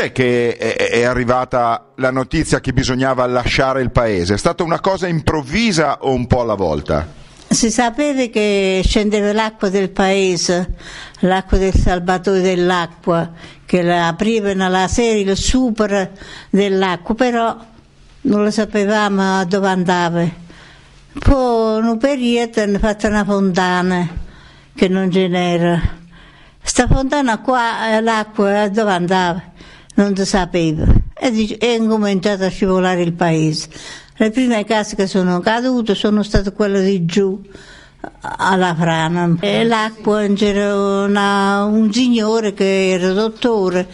Quando 0.00 0.06
è 0.06 0.12
che 0.12 0.56
è, 0.56 1.02
arrivata 1.02 1.92
la 1.96 2.10
notizia 2.10 2.60
che 2.60 2.72
bisognava 2.72 3.26
lasciare 3.26 3.82
il 3.82 3.90
paese? 3.90 4.34
È 4.34 4.38
stata 4.38 4.62
una 4.62 4.80
cosa 4.80 5.06
improvvisa 5.06 5.98
o 6.00 6.12
un 6.12 6.26
po' 6.26 6.40
alla 6.40 6.54
volta? 6.54 7.06
Si 7.46 7.70
sapeva 7.70 8.24
che 8.26 8.80
scendeva 8.82 9.32
l'acqua 9.32 9.68
del 9.68 9.90
paese, 9.90 10.74
l'acqua 11.20 11.58
del 11.58 11.74
salvatoio 11.74 12.40
dell'acqua, 12.40 13.30
che 13.66 13.82
la 13.82 14.06
aprivano 14.06 14.68
la 14.70 14.88
serie, 14.88 15.22
il 15.22 15.36
super 15.36 16.12
dell'acqua, 16.48 17.14
però 17.14 17.56
non 18.22 18.42
lo 18.42 18.50
sapevamo 18.50 19.44
dove 19.44 19.68
andava. 19.68 20.26
Poi 21.18 21.78
in 21.78 21.84
un 21.84 21.98
periodo 21.98 22.62
hanno 22.62 22.78
fatto 22.78 23.06
una 23.06 23.24
fontana 23.24 24.08
che 24.74 24.88
non 24.88 25.10
ce 25.10 25.28
n'era. 25.28 25.98
Sta 26.62 26.86
fontana 26.86 27.38
qua, 27.40 27.96
eh, 27.96 28.00
l'acqua 28.00 28.62
eh, 28.62 28.70
dove 28.70 28.92
andava? 28.92 29.50
Non 29.94 30.16
si 30.16 30.24
sapeva. 30.24 30.84
E 31.14 31.56
è 31.58 31.66
incominciato 31.66 32.44
a 32.44 32.48
scivolare 32.48 33.02
il 33.02 33.12
paese. 33.12 33.68
Le 34.16 34.30
prime 34.30 34.64
case 34.64 34.96
che 34.96 35.06
sono 35.06 35.40
cadute 35.40 35.94
sono 35.94 36.22
state 36.22 36.52
quelle 36.52 36.82
di 36.82 37.04
giù 37.04 37.40
alla 38.20 38.74
frana. 38.74 39.36
E 39.40 39.64
l'acqua 39.64 40.26
c'era 40.34 41.04
una- 41.04 41.64
un 41.64 41.92
signore 41.92 42.54
che 42.54 42.90
era 42.90 43.12
dottore 43.12 43.86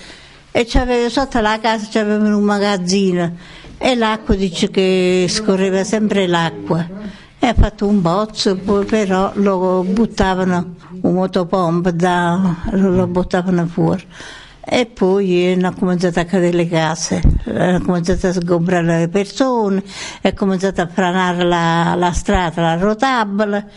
e 0.52 0.64
c'aveva 0.66 1.08
sotto 1.08 1.40
la 1.40 1.58
casa 1.60 1.86
c'aveva 1.90 2.34
un 2.34 2.42
magazzino 2.42 3.36
e 3.78 3.94
l'acqua 3.94 4.34
dice 4.34 4.70
che 4.70 5.26
scorreva 5.28 5.84
sempre 5.84 6.26
l'acqua. 6.26 6.86
E 7.38 7.46
ha 7.46 7.54
fatto 7.54 7.86
un 7.86 8.00
pozzo, 8.00 8.56
poi 8.56 8.84
però 8.84 9.30
lo 9.34 9.84
buttavano 9.86 10.74
un 11.02 11.12
motopompa, 11.12 11.92
lo 12.72 13.06
buttavano 13.06 13.66
fuori. 13.66 14.04
E 14.68 14.86
poi 14.86 15.52
hanno 15.52 15.72
cominciato 15.74 16.18
a 16.18 16.24
cadere 16.24 16.56
le 16.56 16.68
case, 16.68 17.22
hanno 17.44 17.80
cominciato 17.82 18.26
a 18.26 18.32
sgombrare 18.32 18.98
le 18.98 19.08
persone, 19.08 19.80
è 20.20 20.32
cominciato 20.34 20.80
a 20.80 20.88
franare 20.88 21.44
la, 21.44 21.94
la 21.96 22.10
strada, 22.10 22.62
la 22.62 22.76
rotabile, 22.76 23.70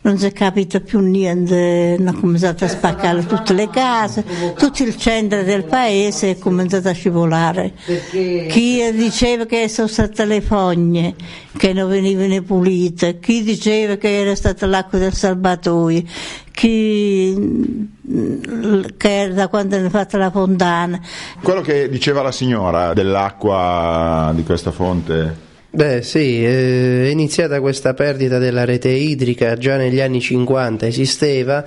non 0.00 0.16
si 0.16 0.26
è 0.26 0.32
capito 0.32 0.80
più 0.80 1.00
niente, 1.00 1.96
hanno 1.98 2.14
cominciato 2.18 2.64
a 2.64 2.68
spaccare 2.68 3.26
tutte 3.26 3.52
le 3.52 3.68
case, 3.68 4.24
tutto 4.56 4.82
il 4.82 4.96
centro 4.96 5.42
del 5.42 5.64
paese 5.64 6.30
è 6.30 6.38
cominciato 6.38 6.88
a 6.88 6.92
scivolare. 6.92 7.74
Chi 8.48 8.90
diceva 8.94 9.44
che 9.44 9.68
sono 9.68 9.86
state 9.86 10.24
le 10.24 10.40
fogne 10.40 11.14
che 11.56 11.72
non 11.72 11.88
venivano 11.88 12.40
pulite, 12.42 13.18
chi 13.18 13.42
diceva 13.42 13.96
che 13.96 14.20
era 14.20 14.34
stata 14.34 14.66
l'acqua 14.66 14.98
del 14.98 15.12
salvatoio, 15.12 16.02
chi 16.58 17.86
che 18.96 19.30
da 19.32 19.46
quando 19.46 19.76
hanno 19.76 19.90
fatto 19.90 20.16
la 20.16 20.32
fontana. 20.32 21.00
Quello 21.40 21.60
che 21.60 21.88
diceva 21.88 22.20
la 22.20 22.32
signora 22.32 22.94
dell'acqua 22.94 24.32
di 24.34 24.42
questa 24.42 24.72
fonte. 24.72 25.46
Beh 25.70 26.02
sì, 26.02 26.44
eh, 26.44 27.04
è 27.06 27.10
iniziata 27.10 27.60
questa 27.60 27.94
perdita 27.94 28.38
della 28.38 28.64
rete 28.64 28.88
idrica 28.88 29.56
già 29.56 29.76
negli 29.76 30.00
anni 30.00 30.20
50, 30.20 30.86
esisteva 30.86 31.64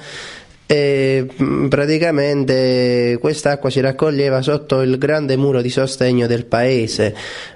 e 0.72 1.28
mh, 1.36 1.68
praticamente 1.68 3.18
quest'acqua 3.20 3.70
si 3.70 3.82
raccoglieva 3.82 4.42
sotto 4.42 4.80
il 4.80 4.98
grande 4.98 5.36
muro 5.36 5.62
di 5.62 5.70
sostegno 5.70 6.28
del 6.28 6.46
paese, 6.46 7.14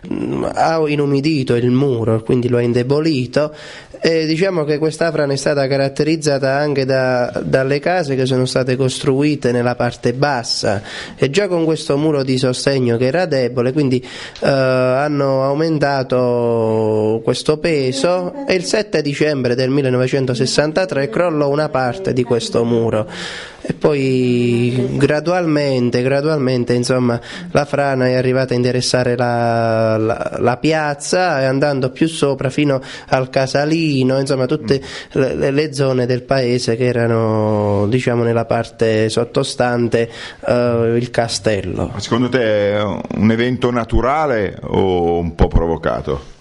Mh, 0.10 0.50
ha 0.54 0.84
inumidito 0.86 1.56
il 1.56 1.72
muro, 1.72 2.22
quindi 2.24 2.50
lo 2.50 2.58
ha 2.58 2.62
indebolito. 2.62 3.56
E 4.02 4.26
diciamo 4.26 4.66
che 4.66 4.78
questa 4.78 5.12
frana 5.12 5.32
è 5.32 5.38
stata 5.38 5.66
caratterizzata 5.66 6.58
anche 6.58 6.84
da- 6.84 7.42
dalle 7.44 7.80
case 7.80 8.16
che 8.16 8.26
sono 8.26 8.46
state 8.46 8.76
costruite 8.76 9.54
nella 9.54 9.76
parte 9.76 10.14
bassa. 10.14 10.82
E 11.16 11.30
già 11.30 11.48
con 11.48 11.64
questo 11.64 11.98
muro 11.98 12.22
di 12.22 12.38
sostegno 12.38 12.98
che 12.98 13.06
era 13.06 13.26
debole, 13.26 13.72
quindi 13.72 14.06
eh, 14.42 14.48
hanno 14.48 15.44
aumentato 15.44 17.22
questo 17.24 17.58
peso 17.58 18.46
e 18.46 18.54
il 18.54 18.66
7 18.66 19.02
dicembre 19.02 19.56
del 19.56 19.70
1963 19.70 21.10
crollò 21.10 21.48
una 21.50 21.70
parte 21.70 22.12
di 22.12 22.24
questo 22.24 22.64
muro 22.66 23.05
e 23.68 23.74
poi 23.74 24.90
gradualmente, 24.92 26.04
gradualmente 26.04 26.74
insomma, 26.74 27.20
la 27.52 27.66
frana 27.66 28.08
è 28.08 28.14
arrivata 28.14 28.54
a 28.54 28.58
interessare 28.58 29.16
la, 29.18 29.98
la- 29.98 30.38
la 30.40 30.58
piazza 30.58 31.42
e 31.42 31.46
andando 31.46 31.90
più 31.90 32.08
sopra 32.08 32.50
fino 32.52 32.80
al 33.08 33.30
Casalino, 33.32 34.20
insomma 34.20 34.46
tutte 34.46 34.80
le, 35.14 35.50
le 35.50 35.74
zone 35.74 36.06
del 36.06 36.22
paese 36.22 36.76
che 36.76 36.86
erano 36.86 37.88
diciamo 37.90 38.22
nella 38.24 38.46
parte 38.46 39.10
sottostante 39.10 40.10
eh, 40.46 40.94
il 40.96 41.10
castello. 41.10 41.90
Ma 41.92 42.00
Secondo 42.00 42.30
te 42.30 42.74
è 42.76 42.84
un 42.84 43.32
evento 43.32 43.72
naturale 43.72 44.58
o 44.62 45.18
un 45.18 45.34
po' 45.34 45.48
provocato? 45.48 46.34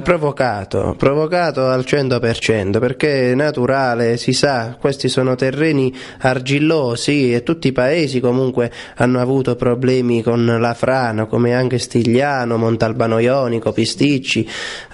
Provocato, 0.00 0.94
provocato 0.96 1.68
al 1.68 1.84
100% 1.86 2.78
perché 2.78 3.32
è 3.32 3.34
naturale, 3.34 4.16
si 4.16 4.32
sa, 4.32 4.76
questi 4.78 5.08
sono 5.08 5.34
terreni 5.34 5.94
argillosi 6.20 7.32
e 7.34 7.42
tutti 7.42 7.68
i 7.68 7.72
paesi 7.72 8.20
comunque 8.20 8.70
hanno 8.96 9.20
avuto 9.20 9.54
problemi 9.56 10.22
con 10.22 10.44
la 10.44 10.74
frana 10.74 11.26
come 11.26 11.54
anche 11.54 11.78
Stigliano, 11.78 12.56
Montalbano 12.56 13.18
Ionico, 13.18 13.72
Pisticci, 13.72 14.48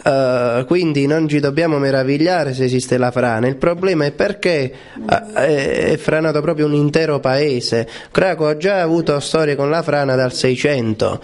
eh, 0.08 0.64
quindi 0.66 1.06
non 1.06 1.28
ci 1.28 1.38
dobbiamo 1.38 1.78
meravigliare 1.78 2.54
se 2.54 2.64
esiste 2.64 2.96
la 2.96 3.10
frana, 3.10 3.46
il 3.46 3.56
problema 3.56 4.06
è 4.06 4.12
perché 4.12 4.72
eh, 5.06 5.92
è 5.92 5.96
franato 5.98 6.40
proprio 6.40 6.64
un 6.64 6.72
intero 6.72 7.20
paese. 7.20 7.86
Craco 8.10 8.46
ha 8.46 8.56
già 8.56 8.80
avuto 8.80 9.20
storie 9.20 9.54
con 9.54 9.68
la 9.68 9.82
frana 9.82 10.14
dal 10.14 10.32
600, 10.32 11.20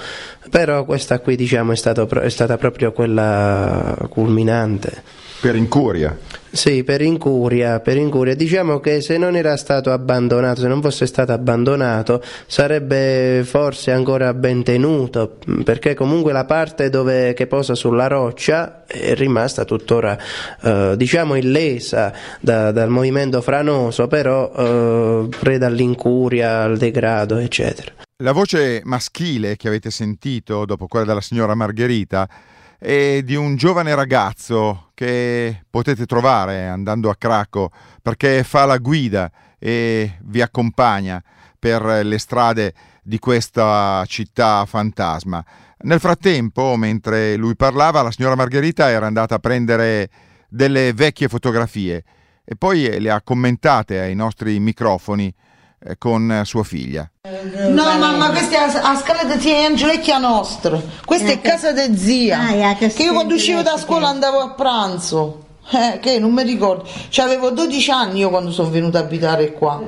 però 0.51 0.85
questa 0.85 1.21
qui 1.21 1.35
diciamo 1.35 1.73
è, 1.73 1.77
stato 1.77 2.07
è 2.21 2.29
stata 2.29 2.59
proprio 2.59 2.93
quella 2.93 3.97
culminante. 4.11 5.23
Per 5.45 5.57
incuria? 5.57 6.17
Sì, 6.51 6.85
per 6.85 7.03
incuria, 7.03 7.79
per 7.81 7.99
incuria. 7.99 8.35
Diciamo 8.35 8.81
che 8.81 9.03
se 9.03 9.19
non 9.19 9.37
era 9.37 9.59
stato 9.59 9.93
abbandonato, 9.93 10.63
se 10.63 10.69
non 10.69 10.81
fosse 10.81 11.05
stato 11.05 11.33
abbandonato, 11.33 12.23
sarebbe 12.47 13.43
forse 13.45 13.93
ancora 13.93 14.33
ben 14.33 14.63
tenuto, 14.63 15.37
perché 15.63 15.93
comunque 15.93 16.33
la 16.33 16.47
parte 16.47 16.89
dove, 16.89 17.35
che 17.35 17.47
posa 17.47 17.75
sulla 17.75 18.07
roccia 18.07 18.87
è 18.87 19.13
rimasta 19.15 19.67
tuttora, 19.67 20.17
eh, 20.63 20.95
diciamo, 20.97 21.35
illesa 21.35 22.11
da- 22.41 22.73
dal 22.73 22.89
movimento 22.89 23.43
franoso, 23.43 24.07
però 24.07 24.51
eh, 24.51 25.29
preda 25.29 25.67
all'incuria, 25.67 26.63
al 26.63 26.79
degrado, 26.79 27.37
eccetera. 27.37 27.93
La 28.23 28.33
voce 28.33 28.81
maschile 28.85 29.57
che 29.57 29.69
avete 29.69 29.91
sentito 29.91 30.65
dopo 30.65 30.87
quella 30.87 31.05
della 31.05 31.21
signora 31.21 31.55
Margherita 31.55 32.27
è 32.85 33.23
di 33.23 33.35
un 33.35 33.57
giovane 33.57 33.95
ragazzo 33.95 34.91
che 34.93 35.65
potete 35.71 36.05
trovare 36.05 36.67
andando 36.67 37.09
a 37.09 37.17
Craco 37.17 37.71
perché 38.03 38.45
fa 38.45 38.67
la 38.67 38.77
guida 38.77 39.33
e 39.59 40.19
vi 40.25 40.43
accompagna 40.43 41.23
per 41.59 41.83
le 41.83 42.19
strade 42.19 42.75
di 43.03 43.19
questa 43.19 44.05
città 44.07 44.67
fantasma. 44.67 45.43
Nel 45.79 45.99
frattempo, 45.99 46.77
mentre 46.77 47.37
lui 47.37 47.57
parlava, 47.57 48.03
la 48.03 48.11
signora 48.11 48.35
Margherita 48.35 48.91
era 48.91 49.07
andata 49.07 49.37
a 49.37 49.39
prendere 49.39 50.11
delle 50.51 50.93
vecchie 50.93 51.29
fotografie 51.29 52.05
e 52.45 52.55
poi 52.55 53.01
le 53.01 53.11
ha 53.11 53.23
commentate 53.23 53.99
ai 53.99 54.15
nostri 54.15 54.61
microfoni 54.61 55.33
con 55.99 56.43
sua 56.45 56.65
figlia. 56.65 57.09
No 57.69 57.83
mamma, 57.99 58.31
questa 58.31 58.57
è 58.57 58.79
a, 58.83 58.97
scala 58.97 59.25
di 59.25 59.41
zia 59.41 59.67
Angelecchia 59.67 60.19
nostra. 60.19 60.81
Questa 61.05 61.31
è 61.31 61.41
casa 61.41 61.73
di 61.73 61.97
zia. 61.97 62.39
Ah, 62.41 62.75
che 62.75 62.93
io 62.99 63.13
quando 63.13 63.35
uscivo 63.35 63.63
da 63.63 63.77
scuola 63.77 64.09
andavo 64.09 64.41
a 64.41 64.51
pranzo. 64.51 65.43
Eh, 65.71 65.99
che 65.99 66.19
non 66.19 66.33
mi 66.33 66.43
ricordo. 66.43 66.87
C'avevo 67.09 67.51
12 67.51 67.91
anni 67.91 68.19
io 68.19 68.29
quando 68.29 68.53
sono 68.53 68.71
venuta 68.71 68.99
a 68.99 69.03
abitare 69.03 69.53
qua. 69.53 69.83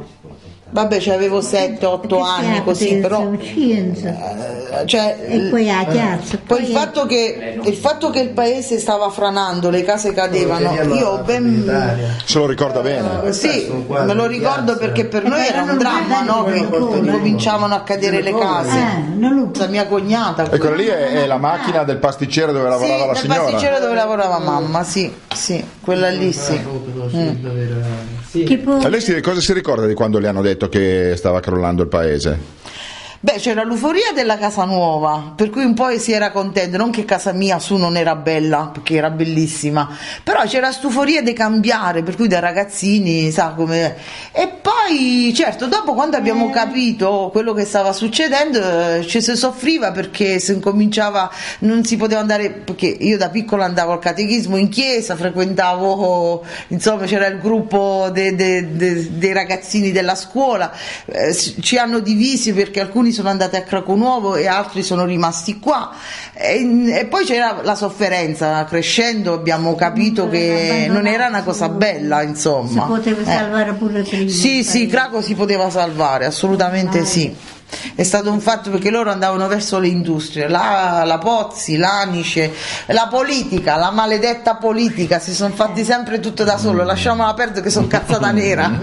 Vabbè, 0.69 0.99
c'avevo 1.01 1.39
7-8 1.41 2.23
anni 2.23 2.62
così, 2.64 2.97
però. 2.97 3.31
eh, 3.33 4.83
cioè, 4.85 5.17
E 5.29 5.39
poi 5.49 5.71
a 5.71 5.85
piazza. 5.85 6.39
poi 6.45 6.62
il 6.62 6.67
fatto, 6.77 7.07
che, 7.07 7.61
il 7.62 7.75
fatto 7.77 8.11
che 8.11 8.19
il 8.21 8.31
paese 8.31 8.79
stava 8.81 9.09
franando, 9.11 9.71
le 9.71 9.85
case 9.85 10.12
cadevano, 10.12 10.75
io 10.93 11.23
ben. 11.25 12.17
Se 12.25 12.39
lo 12.39 12.47
ricorda 12.47 12.81
bene. 12.81 13.33
Sì, 13.33 13.73
me 13.89 14.12
lo 14.12 14.27
ricordo 14.27 14.77
perché 14.77 15.07
per 15.07 15.23
noi 15.25 15.47
era 15.47 15.62
un 15.62 15.79
dramma, 15.79 16.23
no? 16.23 16.45
Che 16.45 16.67
cominciavano 16.69 17.75
a 17.75 17.81
cadere 17.83 18.21
le 18.21 18.35
case. 18.37 18.77
Eh, 18.77 19.59
La 19.59 19.67
mia 19.69 19.87
cognata. 19.87 20.51
E 20.51 20.59
quella 20.59 20.75
lì 20.77 20.87
è, 20.87 21.23
è 21.23 21.27
la 21.27 21.39
macchina 21.39 21.85
del 21.85 21.99
pasticcere 21.99 22.53
dove 22.53 22.69
lavorava 22.69 22.97
sì, 22.97 23.07
la 23.07 23.14
signora. 23.14 23.41
pasticcere 23.53 23.81
dove 23.81 23.95
lavorava 23.95 24.39
mamma, 24.41 24.83
sì, 24.83 25.11
sì, 25.33 25.64
quella 25.81 26.09
lì 26.11 26.33
sì. 26.33 26.61
Tipo, 28.45 28.81
E 28.81 28.89
lei 28.91 29.01
si- 29.01 29.21
cosa 29.23 29.41
si 29.41 29.53
ricorda 29.53 29.87
di 29.87 29.95
quando 29.95 30.19
le 30.19 30.29
hanno 30.29 30.43
detto 30.43 30.55
che 30.57 31.14
stava 31.16 31.40
crollando 31.40 31.82
il 31.82 31.88
paese? 31.88 32.55
Beh, 33.27 33.39
c'era 33.39 33.64
l'euforia 33.64 34.12
della 34.14 34.39
casa 34.39 34.62
nuova, 34.62 35.33
per 35.35 35.51
cui 35.51 35.64
un 35.64 35.74
po' 35.74 35.91
si 35.99 36.12
era 36.12 36.31
contento, 36.31 36.77
non 36.77 36.93
che 36.93 37.05
casa 37.05 37.33
mia 37.33 37.59
su 37.59 37.74
non 37.74 37.97
era 37.97 38.14
bella, 38.14 38.70
perché 38.72 38.95
era 38.95 39.11
bellissima, 39.11 39.91
però 40.22 40.45
c'era 40.45 40.70
stuforia 40.70 41.22
di 41.22 41.33
cambiare, 41.33 42.05
per 42.05 42.14
cui 42.14 42.29
da 42.29 42.39
ragazzini, 42.39 43.33
sa 43.33 43.49
come... 43.57 43.97
E 44.31 44.47
poi, 44.47 45.33
certo, 45.35 45.66
dopo 45.66 45.95
quando 45.95 46.16
abbiamo 46.16 46.51
capito 46.51 47.31
quello 47.33 47.53
che 47.53 47.64
stava 47.64 47.93
succedendo, 47.93 48.61
eh, 48.61 49.05
ci 49.05 49.20
si 49.20 49.35
soffriva 49.35 49.91
perché 49.91 50.39
si 50.39 50.53
incominciava, 50.53 51.29
non 51.61 51.85
si 51.85 51.97
poteva 51.97 52.20
andare, 52.20 52.51
perché 52.51 52.87
io 52.87 53.16
da 53.16 53.29
piccola 53.29 53.64
andavo 53.64 53.91
al 53.91 53.99
catechismo 53.99 54.57
in 54.57 54.68
chiesa, 54.68 55.16
frequentavo, 55.16 56.45
insomma 56.68 57.07
c'era 57.07 57.27
il 57.27 57.41
gruppo 57.41 58.09
dei, 58.12 58.37
dei, 58.37 58.77
dei, 58.77 59.18
dei 59.18 59.33
ragazzini 59.33 59.91
della 59.91 60.14
scuola, 60.14 60.72
eh, 61.07 61.35
ci 61.35 61.77
hanno 61.77 61.99
divisi 61.99 62.53
perché 62.53 62.79
alcuni 62.79 63.14
sono 63.17 63.31
andati 63.31 63.57
a 63.57 63.62
Craco 63.62 63.95
Nuovo 63.95 64.37
e 64.37 64.47
altri 64.47 64.83
sono 64.83 65.05
rimasti 65.05 65.59
qua 65.59 65.91
e, 66.35 66.99
e 66.99 67.07
poi 67.07 67.25
c'era 67.25 67.61
la 67.62 67.75
sofferenza, 67.75 68.64
crescendo 68.64 69.33
abbiamo 69.33 69.75
capito 69.75 70.29
che 70.29 70.87
non 70.89 71.07
era 71.07 71.27
una 71.29 71.43
cosa 71.43 71.69
bella 71.69 72.23
insomma. 72.23 72.83
Si 72.83 72.87
poteva 72.87 73.21
Eh. 73.23 73.25
salvare 73.25 73.73
pure 73.75 74.03
prima. 74.03 74.31
Sì, 74.31 74.62
sì, 74.62 74.87
Craco 74.87 75.23
si 75.23 75.35
poteva 75.35 75.71
salvare, 75.71 76.27
assolutamente 76.27 77.05
sì. 77.05 77.35
È 77.95 78.03
stato 78.03 78.31
un 78.31 78.41
fatto 78.41 78.71
perché 78.71 78.91
loro 78.91 79.11
andavano 79.11 79.49
verso 79.49 79.79
le 79.79 79.89
industrie, 79.89 80.49
la, 80.49 81.03
la 81.05 81.19
Pozzi, 81.19 81.77
l'Anice, 81.77 82.53
la 82.87 83.09
politica, 83.11 83.77
la 83.77 83.91
maledetta 83.91 84.55
politica, 84.57 85.19
si 85.19 85.35
sono 85.35 85.55
fatti 85.55 85.85
sempre 85.85 86.21
tutto 86.21 86.45
da 86.45 86.59
solo, 86.59 86.85
lasciamola 86.85 87.35
perdere 87.35 87.62
che 87.62 87.71
sono 87.71 87.87
cazzata 87.87 88.31
nera. 88.31 88.71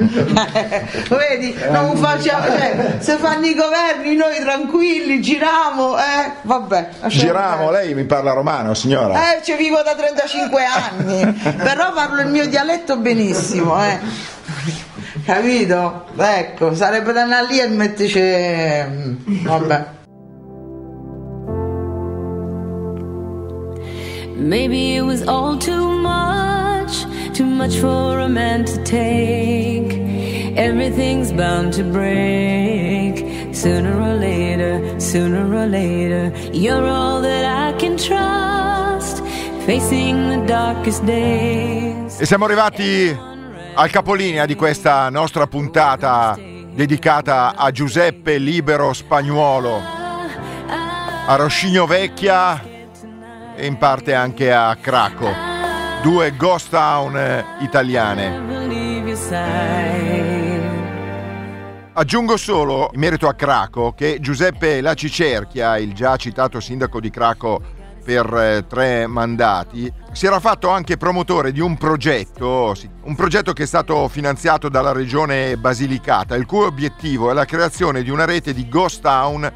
Vedi, 1.07 1.55
non 1.69 1.95
facciamo, 1.95 2.45
cioè, 2.45 2.97
se 2.99 3.17
fanno 3.17 3.45
i 3.45 3.55
governi 3.55 4.15
noi 4.15 4.39
tranquilli, 4.41 5.21
giriamo, 5.21 5.97
eh, 5.97 6.31
vabbè. 6.41 6.89
perdere. 6.99 7.71
lei 7.71 7.93
mi 7.93 8.03
parla 8.03 8.33
romano, 8.33 8.73
signora. 8.73 9.35
Eh, 9.35 9.43
ci 9.43 9.55
vivo 9.55 9.81
da 9.81 9.95
35 9.95 10.65
anni, 10.65 11.33
però 11.57 11.93
parlo 11.93 12.21
il 12.21 12.27
mio 12.27 12.47
dialetto 12.47 12.97
benissimo, 12.97 13.81
eh. 13.83 14.31
Capito? 15.25 16.05
Ecco, 16.17 16.73
sarebbe 16.75 17.13
da 17.13 17.21
andare 17.23 17.47
lì 17.47 17.59
e 17.59 17.67
metterci... 17.67 18.19
mm, 18.19 19.45
Vabbè. 19.45 19.85
Maybe 24.35 24.95
it 24.97 25.01
was 25.03 25.21
all 25.27 25.57
too 25.57 25.87
much, 26.01 27.05
too 27.33 27.45
much 27.45 27.75
for 27.77 28.19
a 28.19 28.27
man 28.27 28.65
to 28.65 28.83
take. 28.83 29.93
Everything's 30.57 31.31
bound 31.31 31.73
to 31.73 31.83
break. 31.83 33.23
Sooner 33.53 33.93
or 34.01 34.15
later, 34.15 34.99
sooner 34.99 35.45
or 35.55 35.65
later, 35.67 36.31
you're 36.51 36.85
all 36.87 37.21
that 37.21 37.45
I 37.45 37.77
can 37.77 37.95
trust. 37.97 39.23
Facing 39.65 40.29
the 40.29 40.45
darkest 40.45 41.05
days. 41.05 42.19
E 42.19 42.25
siamo 42.25 42.45
arrivati 42.45 43.17
al 43.75 43.89
capolinea 43.89 44.45
di 44.45 44.55
questa 44.55 45.09
nostra 45.09 45.47
puntata 45.47 46.37
dedicata 46.37 47.55
a 47.55 47.71
Giuseppe 47.71 48.37
Libero 48.37 48.93
Spagnuolo, 48.93 49.81
a 51.25 51.35
Roscigno 51.35 51.87
Vecchia 51.87 52.61
e 53.55 53.65
in 53.65 53.77
parte 53.77 54.13
anche 54.13 54.53
a 54.53 54.75
Craco, 54.75 55.31
due 56.01 56.35
ghost 56.35 56.69
town 56.69 57.17
eh, 57.17 57.45
italiane. 57.61 58.51
Aggiungo 61.93 62.37
solo, 62.37 62.89
in 62.93 62.99
merito 62.99 63.27
a 63.27 63.33
Craco, 63.33 63.93
che 63.93 64.17
Giuseppe 64.19 64.81
Lacicerchia, 64.81 65.77
il 65.77 65.93
già 65.93 66.15
citato 66.17 66.59
sindaco 66.59 66.99
di 66.99 67.09
Craco 67.09 67.61
per 68.03 68.33
eh, 68.33 68.65
tre 68.67 69.07
mandati, 69.07 69.91
si 70.11 70.25
era 70.25 70.39
fatto 70.39 70.69
anche 70.69 70.97
promotore 70.97 71.51
di 71.51 71.59
un 71.59 71.77
progetto, 71.77 72.75
un 73.03 73.15
progetto 73.15 73.53
che 73.53 73.63
è 73.63 73.65
stato 73.65 74.07
finanziato 74.07 74.69
dalla 74.69 74.91
regione 74.91 75.57
Basilicata, 75.57 76.35
il 76.35 76.45
cui 76.45 76.65
obiettivo 76.65 77.31
è 77.31 77.33
la 77.33 77.45
creazione 77.45 78.03
di 78.03 78.09
una 78.09 78.25
rete 78.25 78.53
di 78.53 78.67
ghost 78.67 79.01
town 79.01 79.51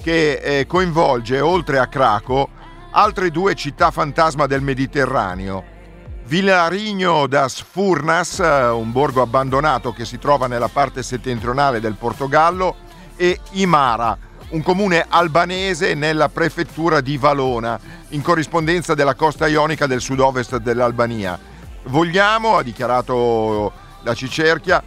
che 0.00 0.34
eh, 0.34 0.66
coinvolge, 0.66 1.40
oltre 1.40 1.78
a 1.78 1.88
Craco, 1.88 2.48
altre 2.92 3.30
due 3.30 3.54
città 3.54 3.90
fantasma 3.90 4.46
del 4.46 4.62
Mediterraneo. 4.62 5.76
Vilarigno 6.24 7.26
das 7.26 7.60
Furnas, 7.60 8.38
eh, 8.38 8.66
un 8.68 8.92
borgo 8.92 9.22
abbandonato 9.22 9.92
che 9.92 10.04
si 10.04 10.18
trova 10.18 10.46
nella 10.46 10.68
parte 10.68 11.02
settentrionale 11.02 11.80
del 11.80 11.94
Portogallo, 11.94 12.76
e 13.16 13.40
Imara, 13.52 14.16
un 14.50 14.62
comune 14.62 15.04
albanese 15.06 15.94
nella 15.94 16.28
prefettura 16.28 17.00
di 17.00 17.18
Valona, 17.18 17.78
in 18.10 18.22
corrispondenza 18.22 18.94
della 18.94 19.14
costa 19.14 19.46
ionica 19.46 19.86
del 19.86 20.00
sud-ovest 20.00 20.56
dell'Albania. 20.56 21.38
Vogliamo, 21.84 22.56
ha 22.56 22.62
dichiarato 22.62 23.72
la 24.02 24.14
Cicerchia, 24.14 24.82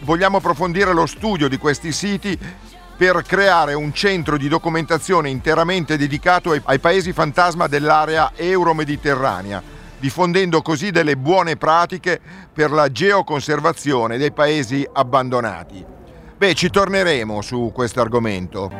vogliamo 0.00 0.38
approfondire 0.38 0.92
lo 0.92 1.06
studio 1.06 1.48
di 1.48 1.56
questi 1.56 1.92
siti 1.92 2.38
per 2.96 3.22
creare 3.22 3.74
un 3.74 3.92
centro 3.94 4.36
di 4.36 4.48
documentazione 4.48 5.30
interamente 5.30 5.96
dedicato 5.96 6.58
ai 6.64 6.78
paesi 6.78 7.12
fantasma 7.12 7.66
dell'area 7.66 8.32
euro-mediterranea, 8.34 9.62
diffondendo 9.98 10.60
così 10.62 10.90
delle 10.90 11.16
buone 11.16 11.56
pratiche 11.56 12.20
per 12.52 12.70
la 12.70 12.90
geoconservazione 12.90 14.18
dei 14.18 14.32
paesi 14.32 14.86
abbandonati. 14.92 15.96
Beh, 16.38 16.54
ci 16.54 16.70
torneremo 16.70 17.42
su 17.42 17.72
questo 17.74 18.00
argomento. 18.00 18.70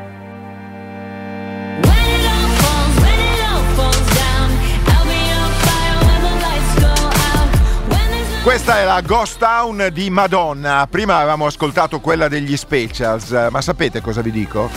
Questa 8.44 8.78
è 8.78 8.84
la 8.84 9.00
Ghost 9.00 9.38
Town 9.38 9.88
di 9.92 10.08
Madonna. 10.08 10.86
Prima 10.88 11.16
avevamo 11.16 11.46
ascoltato 11.46 11.98
quella 11.98 12.28
degli 12.28 12.56
Specials, 12.56 13.48
ma 13.50 13.60
sapete 13.60 14.00
cosa 14.00 14.20
vi 14.20 14.30
dico? 14.30 14.70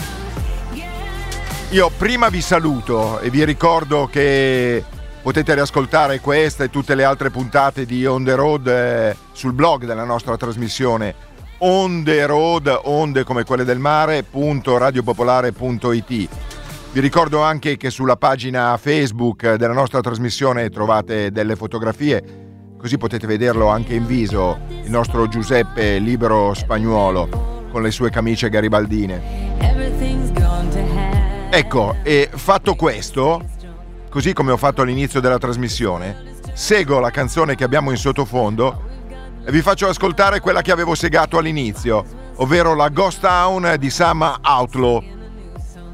Io 1.70 1.88
prima 1.96 2.30
vi 2.30 2.40
saluto 2.42 3.20
e 3.20 3.30
vi 3.30 3.44
ricordo 3.44 4.08
che 4.10 4.84
potete 5.22 5.54
riascoltare 5.54 6.18
questa 6.18 6.64
e 6.64 6.70
tutte 6.70 6.96
le 6.96 7.04
altre 7.04 7.30
puntate 7.30 7.86
di 7.86 8.04
On 8.04 8.24
the 8.24 8.34
Road 8.34 8.66
eh, 8.66 9.16
sul 9.30 9.52
blog 9.52 9.84
della 9.84 10.02
nostra 10.02 10.36
trasmissione 10.36 11.30
On 11.64 12.02
the 12.02 12.26
Road, 12.26 12.80
onde 12.86 13.22
come 13.22 13.44
quelle 13.44 13.62
del 13.62 13.78
mare, 13.78 14.24
punto 14.24 14.78
radiopopolare.it. 14.78 16.28
Vi 16.90 17.00
ricordo 17.00 17.40
anche 17.40 17.76
che 17.76 17.88
sulla 17.88 18.16
pagina 18.16 18.76
Facebook 18.78 19.54
della 19.54 19.72
nostra 19.72 20.00
trasmissione 20.00 20.70
trovate 20.70 21.30
delle 21.30 21.54
fotografie, 21.54 22.74
così 22.76 22.98
potete 22.98 23.28
vederlo 23.28 23.68
anche 23.68 23.94
in 23.94 24.06
viso, 24.06 24.58
il 24.70 24.90
nostro 24.90 25.28
Giuseppe 25.28 25.98
Libero 25.98 26.52
Spagnuolo 26.52 27.68
con 27.70 27.80
le 27.82 27.92
sue 27.92 28.10
camicie 28.10 28.48
garibaldine. 28.48 29.22
Ecco, 31.48 31.94
e 32.02 32.28
fatto 32.32 32.74
questo, 32.74 33.40
così 34.10 34.32
come 34.32 34.50
ho 34.50 34.56
fatto 34.56 34.82
all'inizio 34.82 35.20
della 35.20 35.38
trasmissione, 35.38 36.40
seguo 36.54 36.98
la 36.98 37.10
canzone 37.10 37.54
che 37.54 37.62
abbiamo 37.62 37.92
in 37.92 37.98
sottofondo 37.98 38.90
e 39.44 39.50
vi 39.50 39.62
faccio 39.62 39.88
ascoltare 39.88 40.40
quella 40.40 40.62
che 40.62 40.72
avevo 40.72 40.94
segato 40.94 41.38
all'inizio, 41.38 42.04
ovvero 42.36 42.74
la 42.74 42.88
Ghost 42.88 43.20
Town 43.20 43.76
di 43.78 43.90
Sam 43.90 44.40
Outlaw, 44.42 45.02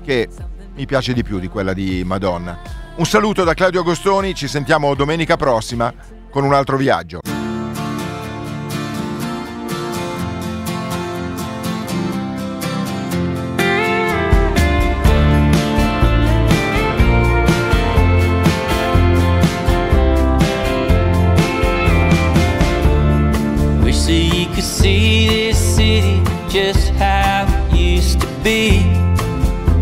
che 0.05 0.29
mi 0.75 0.87
piace 0.87 1.13
di 1.13 1.23
più 1.23 1.39
di 1.39 1.49
quella 1.49 1.73
di 1.73 2.03
Madonna. 2.05 2.59
Un 2.97 3.07
saluto 3.07 3.45
da 3.45 3.55
Claudio 3.55 3.81
Agostoni, 3.81 4.35
ci 4.35 4.49
sentiamo 4.49 4.95
domenica 4.95 5.37
prossima 5.37 5.93
con 6.31 6.45
un 6.45 6.53
altro 6.53 6.77
viaggio. 6.77 7.38